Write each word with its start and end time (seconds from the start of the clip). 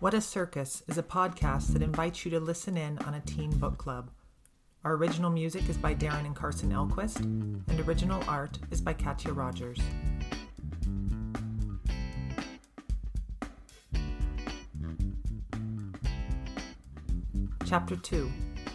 What 0.00 0.14
a 0.14 0.20
Circus 0.20 0.84
is 0.86 0.96
a 0.96 1.02
podcast 1.02 1.72
that 1.72 1.82
invites 1.82 2.24
you 2.24 2.30
to 2.30 2.38
listen 2.38 2.76
in 2.76 2.98
on 2.98 3.14
a 3.14 3.20
teen 3.20 3.50
book 3.58 3.78
club. 3.78 4.12
Our 4.84 4.92
original 4.92 5.28
music 5.28 5.68
is 5.68 5.76
by 5.76 5.96
Darren 5.96 6.24
and 6.24 6.36
Carson 6.36 6.70
Elquist, 6.70 7.18
and 7.18 7.80
original 7.80 8.22
art 8.28 8.60
is 8.70 8.80
by 8.80 8.92
Katya 8.92 9.32
Rogers. 9.32 9.80
Chapter 17.66 17.96
2 17.96 18.30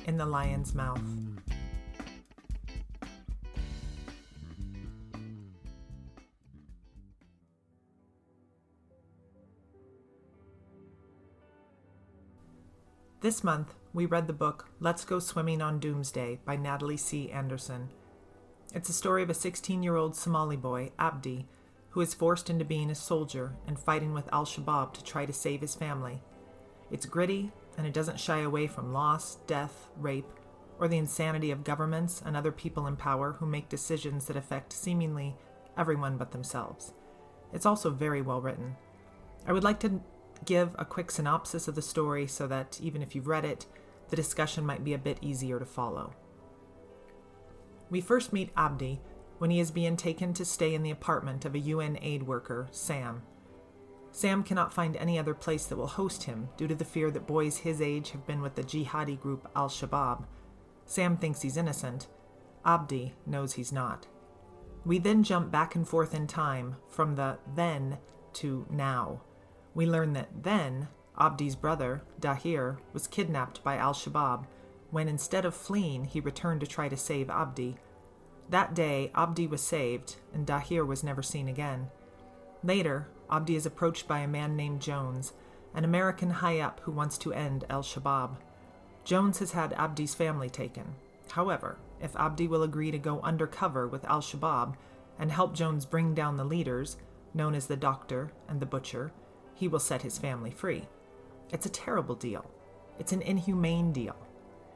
In 0.08 0.18
the 0.18 0.26
Lion's 0.26 0.76
Mouth. 0.76 1.02
This 13.23 13.41
month, 13.41 13.73
we 13.93 14.05
read 14.05 14.27
the 14.27 14.33
book 14.33 14.68
Let's 14.82 15.05
Go 15.05 15.18
Swimming 15.18 15.61
on 15.61 15.79
Doomsday 15.79 16.41
by 16.43 16.57
Natalie 16.57 16.97
C. 16.97 17.32
Anderson. 17.32 17.87
It's 18.73 18.89
a 18.89 18.93
story 18.93 19.23
of 19.23 19.29
a 19.29 19.33
16 19.33 19.82
year 19.82 19.96
old 19.96 20.13
Somali 20.13 20.57
boy, 20.57 20.91
Abdi, 20.99 21.47
who 21.91 22.01
is 22.01 22.13
forced 22.13 22.49
into 22.49 22.65
being 22.65 22.91
a 22.91 22.96
soldier 22.96 23.55
and 23.65 23.79
fighting 23.79 24.13
with 24.13 24.27
Al 24.33 24.43
Shabaab 24.43 24.91
to 24.96 25.04
try 25.05 25.25
to 25.25 25.32
save 25.32 25.61
his 25.61 25.73
family. 25.73 26.21
It's 26.91 27.05
gritty, 27.05 27.54
and 27.77 27.87
it 27.87 27.93
doesn't 27.93 28.19
shy 28.19 28.39
away 28.39 28.68
from 28.68 28.91
loss, 28.91 29.35
death, 29.47 29.87
rape, 29.96 30.27
or 30.77 30.89
the 30.89 30.97
insanity 30.97 31.49
of 31.49 31.63
governments 31.63 32.21
and 32.25 32.35
other 32.35 32.52
people 32.52 32.88
in 32.88 32.97
power 32.97 33.38
who 33.39 33.45
make 33.45 33.69
decisions 33.69 34.25
that 34.25 34.35
affect 34.35 34.73
seemingly 34.73 35.33
everyone 35.77 36.17
but 36.17 36.33
themselves. 36.33 36.91
It's 37.53 37.65
also 37.65 37.89
very 37.89 38.21
well 38.21 38.41
written. 38.41 38.75
I 39.47 39.53
would 39.53 39.63
like 39.63 39.80
to 39.80 40.02
give 40.45 40.76
a 40.78 40.86
quick 40.86 41.12
synopsis 41.12 41.67
of 41.67 41.76
the 41.76 41.81
story 41.81 42.28
so 42.28 42.48
that 42.48 42.80
even 42.81 43.02
if 43.02 43.16
you've 43.16 43.28
read 43.28 43.45
it, 43.45 43.66
the 44.09 44.16
discussion 44.16 44.66
might 44.66 44.84
be 44.84 44.94
a 44.94 44.98
bit 44.98 45.17
easier 45.22 45.59
to 45.59 45.66
follow. 45.66 46.14
We 47.89 48.02
first 48.02 48.34
meet 48.34 48.52
Abdi 48.58 49.02
when 49.38 49.50
he 49.50 49.59
is 49.59 49.72
being 49.72 49.98
taken 49.98 50.34
to 50.34 50.45
stay 50.45 50.73
in 50.73 50.84
the 50.84 50.92
apartment 50.92 51.45
of 51.45 51.56
a 51.56 51.59
UN 51.59 51.98
aid 52.02 52.23
worker, 52.23 52.67
Sam. 52.72 53.23
Sam 54.11 54.44
cannot 54.44 54.73
find 54.73 54.95
any 54.95 55.17
other 55.17 55.34
place 55.34 55.66
that 55.66 55.76
will 55.76 55.88
host 55.88 56.23
him 56.23 56.50
due 56.56 56.67
to 56.67 56.76
the 56.76 56.86
fear 56.86 57.09
that 57.11 57.26
boys 57.26 57.58
his 57.58 57.81
age 57.81 58.11
have 58.11 58.28
been 58.28 58.42
with 58.42 58.56
the 58.56 58.64
jihadi 58.64 59.20
group 59.20 59.50
Al 59.56 59.70
Shabaab. 59.70 60.26
Sam 60.86 61.17
thinks 61.17 61.42
he's 61.42 61.58
innocent. 61.58 62.08
Abdi 62.64 63.16
knows 63.26 63.54
he's 63.54 63.72
not. 63.72 64.06
We 64.86 65.00
then 65.00 65.23
jump 65.23 65.52
back 65.52 65.76
and 65.76 65.88
forth 65.88 66.14
in 66.14 66.28
time 66.28 66.76
from 66.89 67.16
the 67.16 67.39
then 67.56 67.98
to 68.34 68.67
now. 68.70 69.22
We 69.73 69.85
learn 69.85 70.13
that 70.13 70.43
then, 70.43 70.88
Abdi's 71.19 71.55
brother, 71.55 72.03
Dahir, 72.19 72.77
was 72.93 73.07
kidnapped 73.07 73.63
by 73.63 73.77
al 73.77 73.93
Shabaab 73.93 74.45
when 74.93 75.07
instead 75.07 75.43
of 75.43 75.55
fleeing, 75.55 76.05
he 76.05 76.19
returned 76.19 76.61
to 76.61 76.67
try 76.67 76.88
to 76.88 76.95
save 76.95 77.27
Abdi. 77.27 77.75
That 78.49 78.75
day, 78.75 79.11
Abdi 79.15 79.47
was 79.47 79.63
saved, 79.63 80.17
and 80.31 80.45
Dahir 80.45 80.85
was 80.85 81.03
never 81.03 81.23
seen 81.23 81.47
again. 81.47 81.89
Later, 82.63 83.07
Abdi 83.27 83.55
is 83.55 83.65
approached 83.65 84.07
by 84.07 84.19
a 84.19 84.27
man 84.27 84.55
named 84.55 84.81
Jones, 84.81 85.33
an 85.73 85.83
American 85.83 86.30
high 86.30 86.59
up 86.59 86.80
who 86.83 86.91
wants 86.91 87.17
to 87.17 87.33
end 87.33 87.65
al 87.71 87.81
Shabaab. 87.81 88.37
Jones 89.03 89.39
has 89.39 89.53
had 89.53 89.73
Abdi's 89.73 90.13
family 90.13 90.49
taken. 90.49 90.93
However, 91.31 91.80
if 91.99 92.15
Abdi 92.15 92.47
will 92.47 92.61
agree 92.61 92.91
to 92.91 92.99
go 92.99 93.19
undercover 93.21 93.87
with 93.87 94.05
al 94.05 94.21
Shabaab 94.21 94.75
and 95.17 95.31
help 95.31 95.55
Jones 95.55 95.87
bring 95.87 96.13
down 96.13 96.37
the 96.37 96.43
leaders, 96.45 96.97
known 97.33 97.55
as 97.55 97.65
the 97.65 97.75
Doctor 97.75 98.31
and 98.48 98.59
the 98.59 98.67
Butcher, 98.67 99.11
he 99.53 99.67
will 99.67 99.80
set 99.80 100.02
his 100.02 100.17
family 100.17 100.52
free. 100.52 100.87
It's 101.52 101.65
a 101.65 101.69
terrible 101.69 102.15
deal. 102.15 102.49
It's 102.99 103.11
an 103.11 103.21
inhumane 103.21 103.91
deal. 103.91 104.15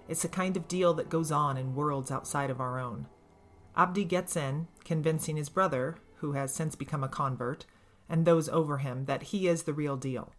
It's 0.07 0.21
the 0.21 0.27
kind 0.27 0.55
of 0.55 0.67
deal 0.67 0.93
that 0.95 1.09
goes 1.09 1.31
on 1.31 1.57
in 1.57 1.75
worlds 1.75 2.11
outside 2.11 2.49
of 2.49 2.61
our 2.61 2.79
own. 2.79 3.07
Abdi 3.75 4.05
gets 4.05 4.35
in, 4.35 4.67
convincing 4.83 5.37
his 5.37 5.49
brother, 5.49 5.97
who 6.16 6.31
has 6.31 6.53
since 6.53 6.75
become 6.75 7.03
a 7.03 7.09
convert, 7.09 7.66
and 8.09 8.25
those 8.25 8.49
over 8.49 8.77
him 8.77 9.05
that 9.05 9.23
he 9.23 9.47
is 9.47 9.63
the 9.63 9.73
real 9.73 9.97
deal. 9.97 10.33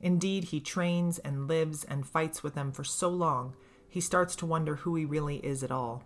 Indeed, 0.00 0.44
he 0.44 0.60
trains 0.60 1.18
and 1.20 1.46
lives 1.46 1.84
and 1.84 2.06
fights 2.06 2.42
with 2.42 2.54
them 2.54 2.72
for 2.72 2.84
so 2.84 3.08
long, 3.08 3.54
he 3.88 4.00
starts 4.00 4.34
to 4.36 4.46
wonder 4.46 4.76
who 4.76 4.96
he 4.96 5.04
really 5.04 5.36
is 5.36 5.62
at 5.62 5.70
all. 5.70 6.02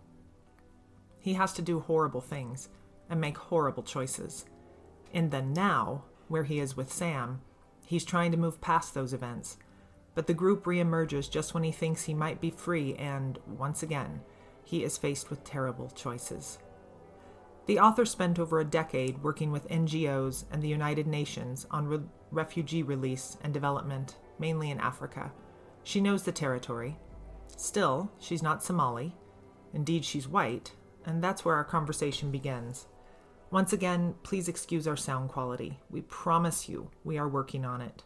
He 1.19 1.34
has 1.34 1.53
to 1.54 1.62
do 1.62 1.81
horrible 1.81 2.20
things 2.20 2.69
and 3.09 3.20
make 3.20 3.38
horrible 3.38 3.84
choices. 3.84 4.44
In 5.12 5.31
the 5.31 5.41
now, 5.41 6.04
where 6.28 6.44
he 6.44 6.59
is 6.59 6.76
with 6.76 6.92
Sam, 6.92 7.41
He's 7.86 8.04
trying 8.04 8.32
to 8.32 8.36
move 8.36 8.60
past 8.60 8.92
those 8.92 9.12
events. 9.14 9.56
But 10.14 10.26
the 10.26 10.34
group 10.34 10.64
reemerges 10.64 11.30
just 11.30 11.54
when 11.54 11.62
he 11.62 11.72
thinks 11.72 12.02
he 12.02 12.14
might 12.14 12.41
be 12.41 12.50
free, 12.50 12.94
and 12.97 13.38
once 13.47 13.82
again, 13.82 14.20
he 14.64 14.82
is 14.82 14.98
faced 14.98 15.30
with 15.30 15.44
terrible 15.44 15.91
choices. 15.91 16.58
The 17.66 17.78
author 17.78 18.04
spent 18.04 18.38
over 18.38 18.58
a 18.58 18.64
decade 18.64 19.22
working 19.22 19.52
with 19.52 19.69
NGOs 19.69 20.44
and 20.50 20.62
the 20.62 20.69
United 20.69 21.06
Nations 21.06 21.66
on 21.70 21.86
re- 21.86 22.00
refugee 22.30 22.82
release 22.82 23.36
and 23.42 23.54
development, 23.54 24.16
mainly 24.38 24.70
in 24.70 24.80
Africa. 24.80 25.32
She 25.84 26.00
knows 26.00 26.24
the 26.24 26.32
territory. 26.32 26.98
Still, 27.56 28.10
she's 28.18 28.42
not 28.42 28.62
Somali. 28.62 29.14
Indeed, 29.72 30.04
she's 30.04 30.28
white, 30.28 30.72
and 31.04 31.22
that's 31.22 31.44
where 31.44 31.54
our 31.54 31.64
conversation 31.64 32.30
begins. 32.32 32.86
Once 33.51 33.73
again, 33.73 34.15
please 34.23 34.49
excuse 34.49 34.89
our 34.89 34.97
sound 34.97 35.29
quality. 35.29 35.79
We 35.89 36.01
promise 36.03 36.69
you 36.69 36.91
we 37.05 37.17
are 37.17 37.29
working 37.29 37.65
on 37.65 37.81
it. 37.81 38.03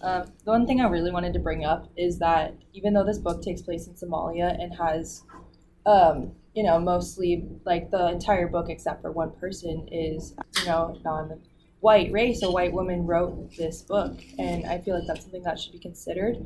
Uh, 0.00 0.24
the 0.44 0.50
one 0.50 0.66
thing 0.66 0.80
I 0.80 0.88
really 0.88 1.12
wanted 1.12 1.34
to 1.34 1.38
bring 1.38 1.64
up 1.64 1.88
is 1.96 2.18
that 2.18 2.54
even 2.72 2.94
though 2.94 3.04
this 3.04 3.18
book 3.18 3.42
takes 3.42 3.60
place 3.60 3.86
in 3.86 3.94
Somalia 3.94 4.60
and 4.60 4.74
has, 4.74 5.22
um, 5.86 6.32
you 6.54 6.62
know, 6.62 6.80
mostly 6.80 7.46
like 7.64 7.90
the 7.90 8.08
entire 8.08 8.48
book 8.48 8.66
except 8.68 9.02
for 9.02 9.12
one 9.12 9.30
person 9.32 9.86
is, 9.92 10.34
you 10.58 10.66
know, 10.66 10.98
non-white 11.04 12.10
race, 12.12 12.42
a 12.42 12.50
white 12.50 12.72
woman 12.72 13.06
wrote 13.06 13.54
this 13.56 13.82
book, 13.82 14.18
and 14.38 14.66
I 14.66 14.78
feel 14.78 14.98
like 14.98 15.06
that's 15.06 15.22
something 15.22 15.42
that 15.42 15.60
should 15.60 15.72
be 15.72 15.78
considered. 15.78 16.38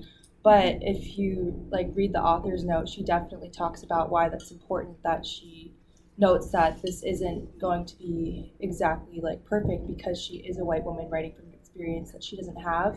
But 0.43 0.78
if 0.83 1.17
you 1.17 1.67
like 1.71 1.89
read 1.95 2.13
the 2.13 2.21
author's 2.21 2.65
note, 2.65 2.89
she 2.89 3.03
definitely 3.03 3.51
talks 3.51 3.83
about 3.83 4.11
why 4.11 4.28
that's 4.28 4.51
important 4.51 5.03
that 5.03 5.25
she 5.25 5.73
notes 6.19 6.50
that 6.50 6.81
this 6.82 7.03
isn't 7.03 7.59
going 7.60 7.84
to 7.84 7.97
be 7.97 8.53
exactly 8.60 9.21
like 9.21 9.44
perfect 9.44 9.87
because 9.87 10.21
she 10.21 10.37
is 10.37 10.59
a 10.59 10.65
white 10.65 10.84
woman 10.84 11.09
writing 11.10 11.32
from 11.34 11.47
an 11.47 11.54
experience 11.54 12.12
that 12.12 12.25
she 12.25 12.37
doesn't 12.37 12.56
have. 12.56 12.97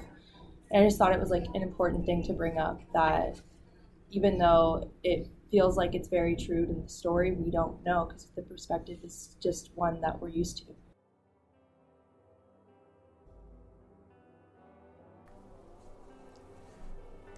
And 0.72 0.84
I 0.84 0.88
just 0.88 0.98
thought 0.98 1.14
it 1.14 1.20
was 1.20 1.32
like 1.32 1.46
an 1.54 1.62
important 1.62 2.06
thing 2.06 2.24
to 2.24 2.34
bring 2.34 2.58
up 2.58 2.82
that 2.94 3.42
even 4.12 4.38
though 4.38 4.92
it 5.04 5.28
feels 5.52 5.78
like 5.78 5.96
it's 5.96 6.08
very 6.08 6.36
true 6.36 6.66
to 6.66 6.74
the 6.74 6.88
story, 6.88 7.32
we 7.32 7.52
don't 7.52 7.84
know 7.84 8.06
because 8.06 8.28
the 8.36 8.42
perspective 8.42 9.00
is 9.04 9.36
just 9.42 9.72
one 9.76 10.00
that 10.02 10.22
we're 10.22 10.30
used 10.30 10.58
to. 10.58 10.79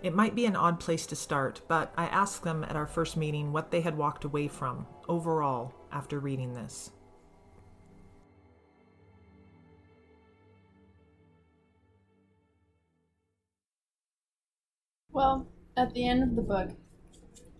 It 0.04 0.16
might 0.16 0.34
be 0.34 0.48
an 0.48 0.56
odd 0.56 0.80
place 0.80 1.06
to 1.08 1.16
start, 1.16 1.62
but 1.68 1.94
I 1.96 2.06
asked 2.06 2.44
them 2.44 2.64
at 2.64 2.76
our 2.76 2.88
first 2.88 3.16
meeting 3.16 3.54
what 3.54 3.70
they 3.70 3.82
had 3.82 3.98
walked 3.98 4.24
away 4.24 4.48
from 4.48 4.88
overall 5.08 5.76
after 5.92 6.20
reading 6.20 6.56
this. 6.56 6.92
Well, 15.12 15.48
at 15.78 15.94
the 15.94 16.08
end 16.08 16.24
of 16.24 16.36
the 16.36 16.42
book, 16.42 16.72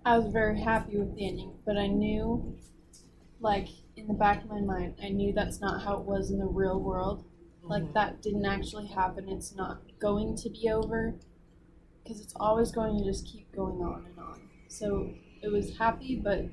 I 0.04 0.18
was 0.18 0.32
very 0.32 0.60
happy 0.60 0.98
with 0.98 1.16
the 1.16 1.28
ending, 1.28 1.54
but 1.64 1.78
I 1.78 1.86
knew, 1.86 2.58
like, 3.40 3.68
in 3.96 4.08
the 4.08 4.16
back 4.16 4.44
of 4.44 4.50
my 4.50 4.62
mind, 4.62 4.96
I 5.04 5.10
knew 5.10 5.32
that's 5.32 5.62
not 5.62 5.84
how 5.84 5.98
it 5.98 6.06
was 6.06 6.32
in 6.32 6.40
the 6.40 6.48
real 6.48 6.80
world. 6.80 7.24
Like, 7.62 7.84
mm-hmm. 7.84 7.94
that 7.94 8.24
didn't 8.24 8.46
actually 8.46 8.88
happen. 8.88 9.30
It's 9.30 9.54
not 9.54 9.82
going 10.00 10.36
to 10.38 10.50
be 10.50 10.72
over 10.72 11.20
because 12.04 12.22
it's 12.22 12.34
always 12.40 12.72
going 12.72 12.98
to 12.98 13.04
just 13.04 13.26
keep 13.26 13.52
going 13.56 13.82
on 13.82 14.06
and 14.06 14.20
on. 14.20 14.42
So 14.68 15.14
it 15.42 15.52
was 15.52 15.78
happy, 15.78 16.16
but 16.16 16.46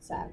sad. 0.00 0.30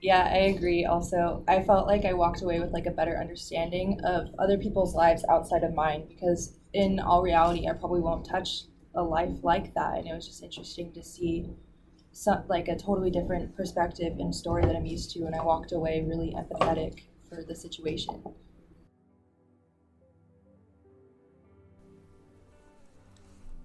Yeah, 0.00 0.28
I 0.30 0.54
agree. 0.54 0.84
Also, 0.84 1.42
I 1.48 1.62
felt 1.62 1.88
like 1.88 2.04
I 2.04 2.12
walked 2.12 2.42
away 2.42 2.60
with 2.60 2.72
like 2.72 2.86
a 2.86 2.90
better 2.92 3.18
understanding 3.18 4.00
of 4.04 4.28
other 4.38 4.56
people's 4.56 4.94
lives 4.94 5.24
outside 5.28 5.64
of 5.64 5.74
mine 5.74 6.06
because 6.08 6.54
in 6.72 7.00
all 7.00 7.22
reality, 7.22 7.66
I 7.66 7.72
probably 7.72 8.00
won't 8.00 8.24
touch 8.24 8.62
a 8.94 9.02
life 9.02 9.42
like 9.42 9.74
that. 9.74 9.98
And 9.98 10.06
it 10.06 10.14
was 10.14 10.26
just 10.26 10.42
interesting 10.42 10.92
to 10.92 11.02
see 11.02 11.50
some, 12.12 12.44
like 12.48 12.68
a 12.68 12.76
totally 12.76 13.10
different 13.10 13.56
perspective 13.56 14.18
and 14.18 14.32
story 14.32 14.62
that 14.64 14.76
I'm 14.76 14.86
used 14.86 15.10
to. 15.12 15.24
And 15.24 15.34
I 15.34 15.42
walked 15.42 15.72
away 15.72 16.04
really 16.06 16.32
empathetic 16.32 17.02
for 17.28 17.42
the 17.42 17.56
situation. 17.56 18.22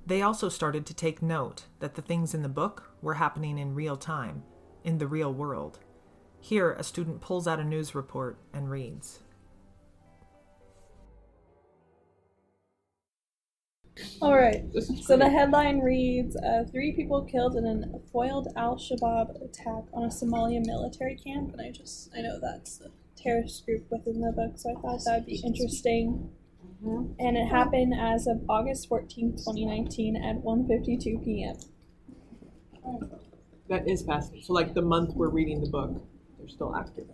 They 0.05 0.21
also 0.21 0.50
started 0.50 0.85
to 0.85 0.94
take 0.94 1.21
note 1.21 1.65
that 1.79 1.95
the 1.95 2.01
things 2.01 2.33
in 2.33 2.41
the 2.41 2.50
book 2.50 2.91
were 3.01 3.15
happening 3.15 3.57
in 3.57 3.73
real 3.73 3.95
time, 3.95 4.44
in 4.83 4.97
the 4.97 5.07
real 5.07 5.33
world. 5.33 5.79
Here, 6.39 6.73
a 6.73 6.83
student 6.83 7.21
pulls 7.21 7.47
out 7.47 7.59
a 7.59 7.63
news 7.63 7.95
report 7.95 8.38
and 8.53 8.69
reads 8.69 9.19
All 14.21 14.35
right. 14.35 14.63
So 15.03 15.17
the 15.17 15.29
headline 15.29 15.79
reads 15.79 16.35
uh, 16.35 16.65
Three 16.71 16.94
people 16.94 17.23
killed 17.23 17.55
in 17.55 17.65
a 17.65 18.00
foiled 18.11 18.47
al 18.55 18.75
Shabaab 18.77 19.44
attack 19.44 19.83
on 19.94 20.03
a 20.03 20.07
Somalia 20.07 20.65
military 20.65 21.15
camp. 21.15 21.53
And 21.53 21.61
I 21.61 21.71
just, 21.71 22.09
I 22.17 22.21
know 22.21 22.39
that's 22.41 22.77
the 22.77 22.91
terrorist 23.15 23.65
group 23.65 23.85
within 23.89 24.21
the 24.21 24.31
book, 24.31 24.57
so 24.57 24.71
I 24.71 24.81
thought 24.81 25.01
that 25.05 25.15
would 25.19 25.25
be 25.25 25.41
interesting. 25.45 26.29
Mhm. 26.63 27.15
And 27.19 27.38
it 27.38 27.48
happened 27.48 27.94
as 27.94 28.27
of 28.27 28.44
August 28.50 28.89
14th, 28.89 29.44
2019 29.44 30.15
at 30.15 30.44
1.52 30.44 31.18
p.m. 31.18 31.56
That 33.69 33.88
is 33.88 34.04
fascinating. 34.04 34.44
So, 34.44 34.54
like 34.54 34.74
the 34.74 34.81
month 34.81 35.15
we're 35.15 35.30
reading 35.30 35.62
the 35.62 35.69
book, 35.69 36.04
they're 36.38 36.50
still 36.50 36.75
active. 36.75 37.07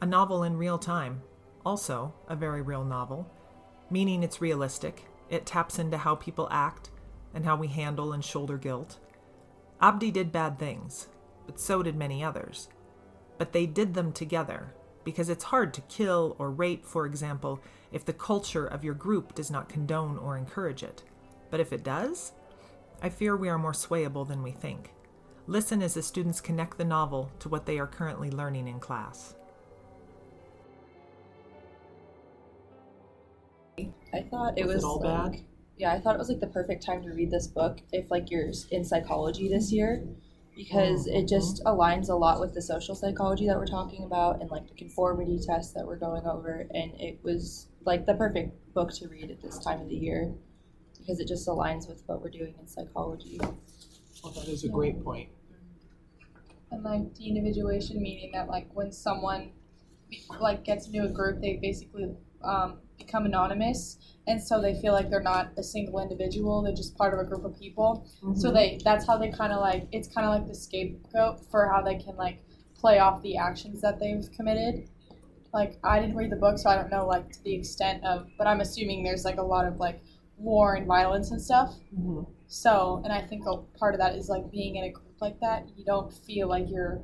A 0.00 0.06
novel 0.06 0.44
in 0.44 0.56
real 0.56 0.78
time. 0.78 1.22
Also, 1.66 2.14
a 2.28 2.34
very 2.34 2.62
real 2.62 2.84
novel, 2.84 3.30
meaning 3.90 4.22
it's 4.22 4.40
realistic. 4.40 5.06
It 5.28 5.44
taps 5.44 5.78
into 5.78 5.98
how 5.98 6.14
people 6.14 6.48
act 6.50 6.90
and 7.34 7.44
how 7.44 7.56
we 7.56 7.68
handle 7.68 8.12
and 8.12 8.24
shoulder 8.24 8.56
guilt. 8.56 8.98
Abdi 9.80 10.10
did 10.10 10.32
bad 10.32 10.58
things, 10.58 11.08
but 11.46 11.60
so 11.60 11.82
did 11.82 11.96
many 11.96 12.24
others. 12.24 12.68
But 13.36 13.52
they 13.52 13.66
did 13.66 13.94
them 13.94 14.12
together 14.12 14.74
because 15.10 15.28
it's 15.28 15.42
hard 15.42 15.74
to 15.74 15.80
kill 15.82 16.36
or 16.38 16.52
rape, 16.52 16.86
for 16.86 17.04
example, 17.04 17.60
if 17.90 18.04
the 18.04 18.12
culture 18.12 18.64
of 18.64 18.84
your 18.84 18.94
group 18.94 19.34
does 19.34 19.50
not 19.50 19.68
condone 19.68 20.16
or 20.18 20.36
encourage 20.36 20.84
it. 20.84 21.02
But 21.50 21.58
if 21.58 21.72
it 21.72 21.82
does, 21.82 22.30
I 23.02 23.08
fear 23.08 23.36
we 23.36 23.48
are 23.48 23.58
more 23.58 23.72
swayable 23.72 24.28
than 24.28 24.40
we 24.40 24.52
think. 24.52 24.92
Listen 25.48 25.82
as 25.82 25.94
the 25.94 26.02
students 26.04 26.40
connect 26.40 26.78
the 26.78 26.84
novel 26.84 27.28
to 27.40 27.48
what 27.48 27.66
they 27.66 27.80
are 27.80 27.88
currently 27.88 28.30
learning 28.30 28.68
in 28.68 28.78
class. 28.78 29.34
I 34.14 34.22
thought 34.30 34.56
it 34.56 34.68
Was 34.68 34.76
it 34.76 34.84
all 34.84 35.00
like, 35.00 35.32
bad? 35.32 35.40
Yeah, 35.76 35.92
I 35.92 35.98
thought 35.98 36.14
it 36.14 36.18
was 36.18 36.28
like 36.28 36.38
the 36.38 36.46
perfect 36.46 36.86
time 36.86 37.02
to 37.02 37.10
read 37.10 37.32
this 37.32 37.48
book 37.48 37.80
if 37.90 38.12
like 38.12 38.30
you're 38.30 38.52
in 38.70 38.84
psychology 38.84 39.48
this 39.48 39.72
year 39.72 40.04
because 40.60 41.06
it 41.06 41.14
mm-hmm. 41.14 41.26
just 41.26 41.64
aligns 41.64 42.10
a 42.10 42.14
lot 42.14 42.38
with 42.38 42.52
the 42.52 42.60
social 42.60 42.94
psychology 42.94 43.46
that 43.46 43.56
we're 43.56 43.64
talking 43.64 44.04
about 44.04 44.42
and 44.42 44.50
like 44.50 44.68
the 44.68 44.74
conformity 44.74 45.38
test 45.38 45.74
that 45.74 45.86
we're 45.86 45.96
going 45.96 46.26
over 46.26 46.66
and 46.74 46.92
it 47.00 47.18
was 47.22 47.68
like 47.86 48.04
the 48.04 48.12
perfect 48.12 48.52
book 48.74 48.92
to 48.92 49.08
read 49.08 49.30
at 49.30 49.40
this 49.40 49.58
time 49.58 49.80
of 49.80 49.88
the 49.88 49.96
year 49.96 50.30
because 50.98 51.18
it 51.18 51.26
just 51.26 51.48
aligns 51.48 51.88
with 51.88 52.02
what 52.04 52.20
we're 52.20 52.28
doing 52.28 52.54
in 52.60 52.66
psychology. 52.66 53.40
Well, 54.22 54.34
that 54.34 54.48
is 54.48 54.64
a 54.64 54.68
great 54.68 55.02
point. 55.02 55.30
And 56.70 56.84
like 56.84 57.14
the 57.14 57.26
individuation 57.26 58.02
meaning 58.02 58.30
that 58.34 58.46
like 58.46 58.68
when 58.74 58.92
someone 58.92 59.52
like 60.40 60.62
gets 60.62 60.86
into 60.86 61.04
a 61.04 61.08
group, 61.08 61.40
they 61.40 61.56
basically 61.56 62.14
um, 62.44 62.78
become 62.98 63.26
anonymous, 63.26 63.98
and 64.26 64.40
so 64.42 64.60
they 64.60 64.74
feel 64.80 64.92
like 64.92 65.10
they're 65.10 65.22
not 65.22 65.52
a 65.56 65.62
single 65.62 66.00
individual; 66.00 66.62
they're 66.62 66.74
just 66.74 66.96
part 66.96 67.12
of 67.14 67.20
a 67.20 67.24
group 67.24 67.44
of 67.44 67.58
people. 67.58 68.06
So 68.36 68.50
they 68.52 68.78
that's 68.84 69.06
how 69.06 69.16
they 69.18 69.30
kind 69.30 69.52
of 69.52 69.60
like 69.60 69.86
it's 69.92 70.08
kind 70.08 70.26
of 70.26 70.32
like 70.34 70.46
the 70.48 70.54
scapegoat 70.54 71.40
for 71.50 71.66
how 71.68 71.82
they 71.82 71.96
can 71.96 72.16
like 72.16 72.42
play 72.74 72.98
off 72.98 73.22
the 73.22 73.36
actions 73.36 73.80
that 73.82 73.98
they've 74.00 74.24
committed. 74.36 74.88
Like 75.52 75.78
I 75.82 75.98
didn't 76.00 76.16
read 76.16 76.30
the 76.30 76.36
book, 76.36 76.58
so 76.58 76.70
I 76.70 76.76
don't 76.76 76.90
know 76.90 77.06
like 77.06 77.30
to 77.32 77.42
the 77.44 77.54
extent 77.54 78.04
of, 78.04 78.28
but 78.38 78.46
I'm 78.46 78.60
assuming 78.60 79.02
there's 79.02 79.24
like 79.24 79.38
a 79.38 79.42
lot 79.42 79.66
of 79.66 79.78
like 79.78 80.00
war 80.38 80.74
and 80.74 80.86
violence 80.86 81.30
and 81.30 81.40
stuff. 81.42 81.74
Mhm. 81.96 82.26
So, 82.46 83.00
and 83.04 83.12
I 83.12 83.20
think 83.20 83.44
a 83.46 83.56
part 83.78 83.94
of 83.94 84.00
that 84.00 84.14
is 84.16 84.28
like 84.28 84.50
being 84.50 84.76
in 84.76 84.84
a 84.84 84.90
group 84.90 85.20
like 85.20 85.38
that. 85.40 85.66
You 85.76 85.84
don't 85.84 86.12
feel 86.12 86.48
like 86.48 86.68
you're 86.68 87.00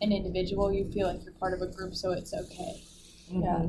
an 0.00 0.12
individual. 0.12 0.72
You 0.72 0.84
feel 0.90 1.06
like 1.06 1.22
you're 1.24 1.32
part 1.34 1.54
of 1.54 1.62
a 1.62 1.66
group, 1.66 1.94
so 1.94 2.12
it's 2.12 2.34
okay. 2.34 2.82
Yeah. 3.30 3.66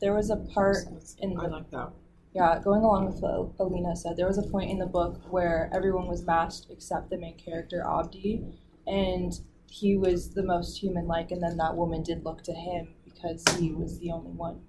There 0.00 0.14
was 0.14 0.30
a 0.30 0.36
part 0.36 0.76
in 1.18 1.38
I 1.38 1.46
the 1.46 1.52
like 1.52 1.70
that. 1.70 1.90
Yeah, 2.34 2.60
going 2.62 2.82
along 2.82 3.06
with 3.06 3.20
what 3.20 3.52
Alina 3.58 3.96
said, 3.96 4.16
there 4.16 4.26
was 4.26 4.38
a 4.38 4.42
point 4.42 4.70
in 4.70 4.78
the 4.78 4.86
book 4.86 5.20
where 5.30 5.70
everyone 5.72 6.06
was 6.06 6.24
masked 6.24 6.70
except 6.70 7.10
the 7.10 7.18
main 7.18 7.36
character, 7.36 7.82
Abdi, 7.84 8.44
and 8.86 9.32
he 9.66 9.96
was 9.96 10.34
the 10.34 10.42
most 10.42 10.78
human 10.78 11.06
like, 11.06 11.30
and 11.30 11.42
then 11.42 11.56
that 11.56 11.76
woman 11.76 12.02
did 12.02 12.24
look 12.24 12.42
to 12.44 12.52
him 12.52 12.88
because 13.04 13.42
he 13.58 13.72
was 13.72 13.98
the 13.98 14.10
only 14.12 14.30
one. 14.30 14.60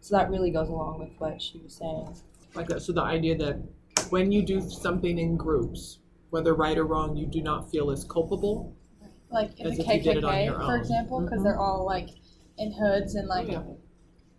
So 0.00 0.16
that 0.16 0.30
really 0.30 0.50
goes 0.50 0.68
along 0.68 1.00
with 1.00 1.18
what 1.18 1.42
she 1.42 1.58
was 1.58 1.74
saying. 1.74 2.16
Like 2.54 2.68
that. 2.68 2.82
So 2.82 2.92
the 2.92 3.02
idea 3.02 3.36
that 3.38 3.60
when 4.10 4.30
you 4.30 4.42
do 4.42 4.60
something 4.60 5.18
in 5.18 5.36
groups, 5.36 5.98
whether 6.30 6.54
right 6.54 6.78
or 6.78 6.84
wrong, 6.84 7.16
you 7.16 7.26
do 7.26 7.42
not 7.42 7.70
feel 7.70 7.90
as 7.90 8.04
culpable. 8.04 8.76
Like 9.30 9.58
in 9.58 9.66
As 9.66 9.78
the 9.78 9.82
if 9.82 10.04
you 10.04 10.12
did 10.14 10.22
KKK, 10.24 10.64
for 10.64 10.76
example, 10.76 11.20
because 11.22 11.40
Mhm. 11.40 11.44
they're 11.44 11.58
all 11.58 11.84
like 11.84 12.10
in 12.56 12.72
hoods 12.72 13.14
and 13.16 13.26
like 13.26 13.48
yeah. 13.48 13.62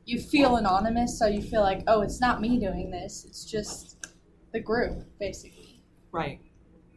You 0.07 0.21
feel 0.21 0.55
anonymous, 0.55 1.19
so 1.19 1.27
you 1.27 1.41
feel 1.41 1.61
like, 1.61 1.83
oh, 1.85 2.01
it's 2.01 2.21
not 2.21 2.39
me 2.39 2.57
doing 2.57 2.89
this. 2.89 3.25
It's 3.27 3.43
just 3.43 4.07
the 4.53 4.59
group, 4.61 5.03
basically, 5.19 5.83
Right. 6.13 6.39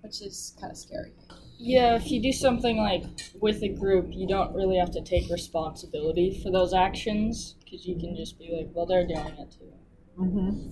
which 0.03 0.23
is 0.23 0.57
kind 0.61 0.71
of 0.71 0.79
scary. 0.79 1.12
Yeah, 1.59 1.97
if 1.97 2.09
you 2.11 2.23
do 2.23 2.33
something 2.33 2.79
like 2.79 3.03
with 3.41 3.62
a 3.65 3.69
group, 3.69 4.07
you 4.12 4.29
don't 4.29 4.55
really 4.55 4.77
have 4.77 4.93
to 4.93 5.03
take 5.03 5.29
responsibility 5.29 6.41
for 6.41 6.53
those 6.53 6.73
actions 6.73 7.57
because 7.65 7.85
you 7.85 7.99
can 7.99 8.15
just 8.15 8.39
be 8.39 8.49
like, 8.57 8.71
well, 8.73 8.87
they're 8.87 9.07
doing 9.07 9.37
it 9.39 9.51
too. 9.51 9.73
Mm-hmm. 10.17 10.69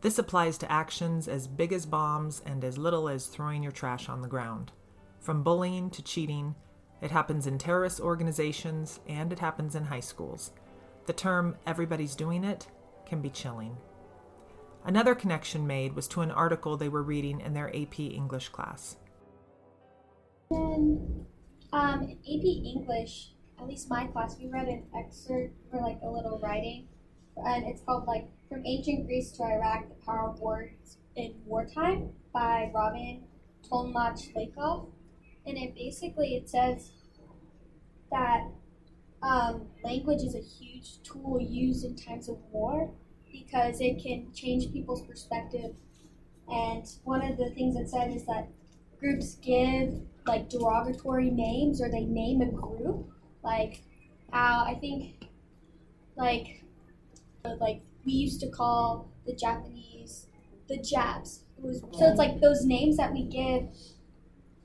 This 0.00 0.18
applies 0.18 0.56
to 0.58 0.72
actions 0.72 1.28
as 1.28 1.46
big 1.46 1.72
as 1.72 1.84
bombs 1.84 2.42
and 2.46 2.64
as 2.64 2.78
little 2.78 3.10
as 3.10 3.26
throwing 3.26 3.62
your 3.62 3.72
trash 3.72 4.08
on 4.08 4.22
the 4.22 4.26
ground. 4.28 4.72
From 5.22 5.44
bullying 5.44 5.88
to 5.90 6.02
cheating, 6.02 6.56
it 7.00 7.12
happens 7.12 7.46
in 7.46 7.56
terrorist 7.56 8.00
organizations 8.00 8.98
and 9.08 9.32
it 9.32 9.38
happens 9.38 9.76
in 9.76 9.84
high 9.84 10.00
schools. 10.00 10.50
The 11.06 11.12
term 11.12 11.56
everybody's 11.64 12.16
doing 12.16 12.42
it 12.42 12.66
can 13.06 13.22
be 13.22 13.30
chilling. 13.30 13.76
Another 14.84 15.14
connection 15.14 15.64
made 15.64 15.94
was 15.94 16.08
to 16.08 16.22
an 16.22 16.32
article 16.32 16.76
they 16.76 16.88
were 16.88 17.04
reading 17.04 17.40
in 17.40 17.54
their 17.54 17.68
AP 17.68 18.00
English 18.00 18.48
class. 18.48 18.96
Then, 20.50 21.24
um, 21.72 22.02
in 22.02 22.18
AP 22.18 22.44
English, 22.76 23.34
at 23.60 23.68
least 23.68 23.88
my 23.88 24.08
class, 24.08 24.36
we 24.40 24.48
read 24.48 24.66
an 24.66 24.88
excerpt 24.96 25.54
for 25.70 25.80
like 25.80 26.00
a 26.02 26.10
little 26.10 26.40
writing, 26.40 26.88
and 27.36 27.64
it's 27.64 27.82
called 27.82 28.06
like 28.06 28.28
"From 28.48 28.66
Ancient 28.66 29.06
Greece 29.06 29.30
to 29.32 29.44
Iraq: 29.44 29.88
The 29.88 30.04
Power 30.04 30.30
of 30.30 30.40
Words 30.40 30.98
in 31.14 31.40
Wartime" 31.46 32.10
by 32.32 32.72
Robin 32.74 33.22
Tolmach 33.62 34.18
and 35.46 35.56
it 35.58 35.74
basically 35.74 36.34
it 36.36 36.48
says 36.48 36.90
that 38.10 38.48
um, 39.22 39.68
language 39.84 40.22
is 40.22 40.34
a 40.34 40.40
huge 40.40 41.02
tool 41.02 41.40
used 41.40 41.84
in 41.84 41.96
times 41.96 42.28
of 42.28 42.38
war 42.50 42.90
because 43.30 43.80
it 43.80 44.02
can 44.02 44.32
change 44.34 44.72
people's 44.72 45.06
perspective. 45.06 45.74
And 46.48 46.84
one 47.04 47.22
of 47.22 47.38
the 47.38 47.50
things 47.50 47.76
it 47.76 47.88
said 47.88 48.10
is 48.10 48.26
that 48.26 48.48
groups 48.98 49.36
give 49.36 50.02
like 50.26 50.48
derogatory 50.48 51.30
names 51.30 51.80
or 51.80 51.90
they 51.90 52.04
name 52.04 52.40
a 52.40 52.46
group 52.46 53.10
like 53.42 53.82
how 54.30 54.64
i 54.64 54.74
think 54.74 55.26
like 56.16 56.62
like 57.58 57.82
we 58.04 58.12
used 58.12 58.40
to 58.40 58.48
call 58.48 59.10
the 59.26 59.34
japanese 59.34 60.26
the 60.68 60.78
Japs. 60.78 61.40
it 61.58 61.64
was, 61.64 61.80
so 61.80 62.08
it's 62.08 62.18
like 62.18 62.40
those 62.40 62.64
names 62.64 62.96
that 62.96 63.12
we 63.12 63.24
give 63.24 63.64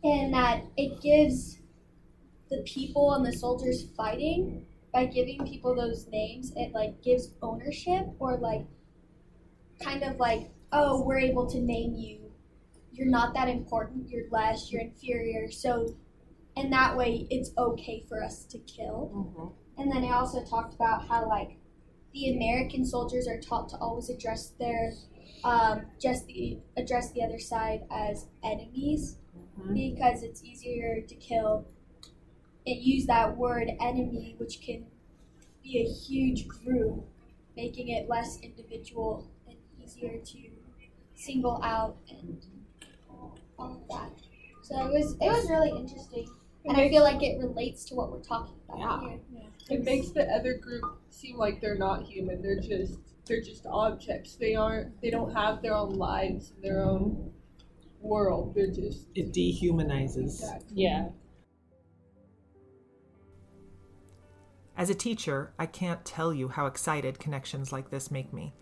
and 0.08 0.34
that 0.34 0.64
it 0.78 1.02
gives 1.02 1.60
the 2.50 2.62
people 2.66 3.14
and 3.14 3.26
the 3.26 3.34
soldiers 3.34 3.86
fighting 3.96 4.66
by 4.94 5.06
giving 5.06 5.46
people 5.46 5.76
those 5.76 6.08
names 6.08 6.52
it 6.56 6.72
like 6.74 7.02
gives 7.04 7.34
ownership 7.42 8.06
or 8.20 8.38
like 8.38 8.66
kind 9.84 10.04
of 10.04 10.18
like 10.18 10.50
oh 10.72 11.04
we're 11.04 11.20
able 11.20 11.46
to 11.46 11.60
name 11.60 11.94
you 11.96 12.28
you're 12.98 13.08
not 13.08 13.34
that 13.36 13.48
important, 13.48 14.10
you're 14.10 14.26
less, 14.32 14.72
you're 14.72 14.82
inferior. 14.82 15.52
So, 15.52 15.96
in 16.56 16.72
that 16.72 16.98
way, 16.98 17.28
it's 17.30 17.52
okay 17.58 18.04
for 18.10 18.24
us 18.24 18.44
to 18.46 18.58
kill. 18.60 19.12
Mm-hmm. 19.14 19.82
And 19.82 19.92
then 19.92 20.04
I 20.04 20.18
also 20.18 20.44
talked 20.44 20.74
about 20.74 21.08
how, 21.08 21.30
like, 21.30 21.58
the 22.14 22.36
American 22.36 22.84
soldiers 22.84 23.28
are 23.28 23.40
taught 23.40 23.70
to 23.70 23.78
always 23.78 24.10
address 24.10 24.54
their, 24.60 24.94
um, 25.44 25.86
just 26.02 26.26
the 26.26 26.58
address 26.76 27.12
the 27.12 27.24
other 27.24 27.38
side 27.38 27.82
as 27.92 28.26
enemies 28.44 29.18
Mhm. 29.58 29.74
because 29.74 30.24
it's 30.24 30.44
easier 30.44 31.02
to 31.02 31.16
kill. 31.16 31.66
It 32.66 32.80
use 32.80 33.06
that 33.08 33.38
word 33.38 33.72
enemy, 33.80 34.36
which 34.38 34.62
can 34.62 34.86
be 35.64 35.80
a 35.80 35.86
huge 35.90 36.48
group, 36.48 37.06
making 37.56 37.90
it 37.90 38.08
less 38.10 38.40
individual 38.42 39.28
and 39.48 39.56
easier 39.82 40.20
to 40.20 40.38
single 41.16 41.62
out 41.64 41.98
and 42.10 42.46
all 43.58 43.72
of 43.82 43.88
that. 43.90 44.12
So 44.62 44.86
it 44.86 44.92
was 44.94 45.14
it 45.14 45.28
was 45.28 45.50
really 45.50 45.72
interesting, 45.72 46.28
and 46.66 46.78
I 46.78 46.90
feel 46.90 47.04
like 47.04 47.24
it 47.24 47.40
relates 47.40 47.86
to 47.86 47.96
what 47.96 48.12
we're 48.12 48.22
talking 48.22 48.56
about 48.68 48.80
Yeah. 49.04 49.10
here. 49.10 49.20
It 49.70 49.84
makes 49.84 50.12
the 50.12 50.30
other 50.34 50.58
group 50.58 50.84
seem 51.10 51.38
like 51.38 51.60
they're 51.62 51.78
not 51.78 52.04
human. 52.04 52.42
They're 52.42 52.60
just 52.60 53.00
they're 53.26 53.42
just 53.42 53.66
objects. 53.66 54.36
They 54.36 54.56
aren't 54.56 55.00
they 55.02 55.10
don't 55.10 55.34
have 55.34 55.62
their 55.62 55.74
own 55.74 55.94
lives, 55.96 56.52
and 56.52 56.64
their 56.64 56.84
own 56.84 57.34
world. 58.02 58.54
They're 58.56 58.72
just 58.72 59.08
It 59.16 59.34
dehumanizes. 59.34 60.42
exactly. 60.42 60.68
Yeah. 60.76 61.10
As 64.76 64.90
a 64.92 64.96
teacher, 64.96 65.54
I 65.58 65.66
can't 65.66 66.06
tell 66.06 66.32
you 66.34 66.50
how 66.50 66.68
excited 66.68 67.18
connections 67.20 67.72
like 67.72 67.90
this 67.90 68.12
make 68.12 68.32
me. 68.32 68.54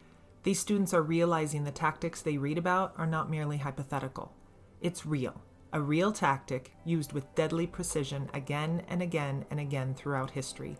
These 0.43 0.59
students 0.59 0.93
are 0.93 1.01
realizing 1.01 1.63
the 1.63 1.71
tactics 1.71 2.21
they 2.21 2.37
read 2.37 2.57
about 2.57 2.93
are 2.97 3.07
not 3.07 3.29
merely 3.29 3.57
hypothetical. 3.57 4.33
It's 4.79 5.05
real, 5.05 5.41
a 5.73 5.81
real 5.81 6.11
tactic 6.13 6.71
used 6.85 7.11
with 7.11 7.33
deadly 7.35 7.67
precision 7.67 8.29
again 8.33 8.83
and 8.87 9.01
again 9.01 9.45
and 9.51 9.59
again 9.59 9.93
throughout 9.93 10.31
history. 10.31 10.77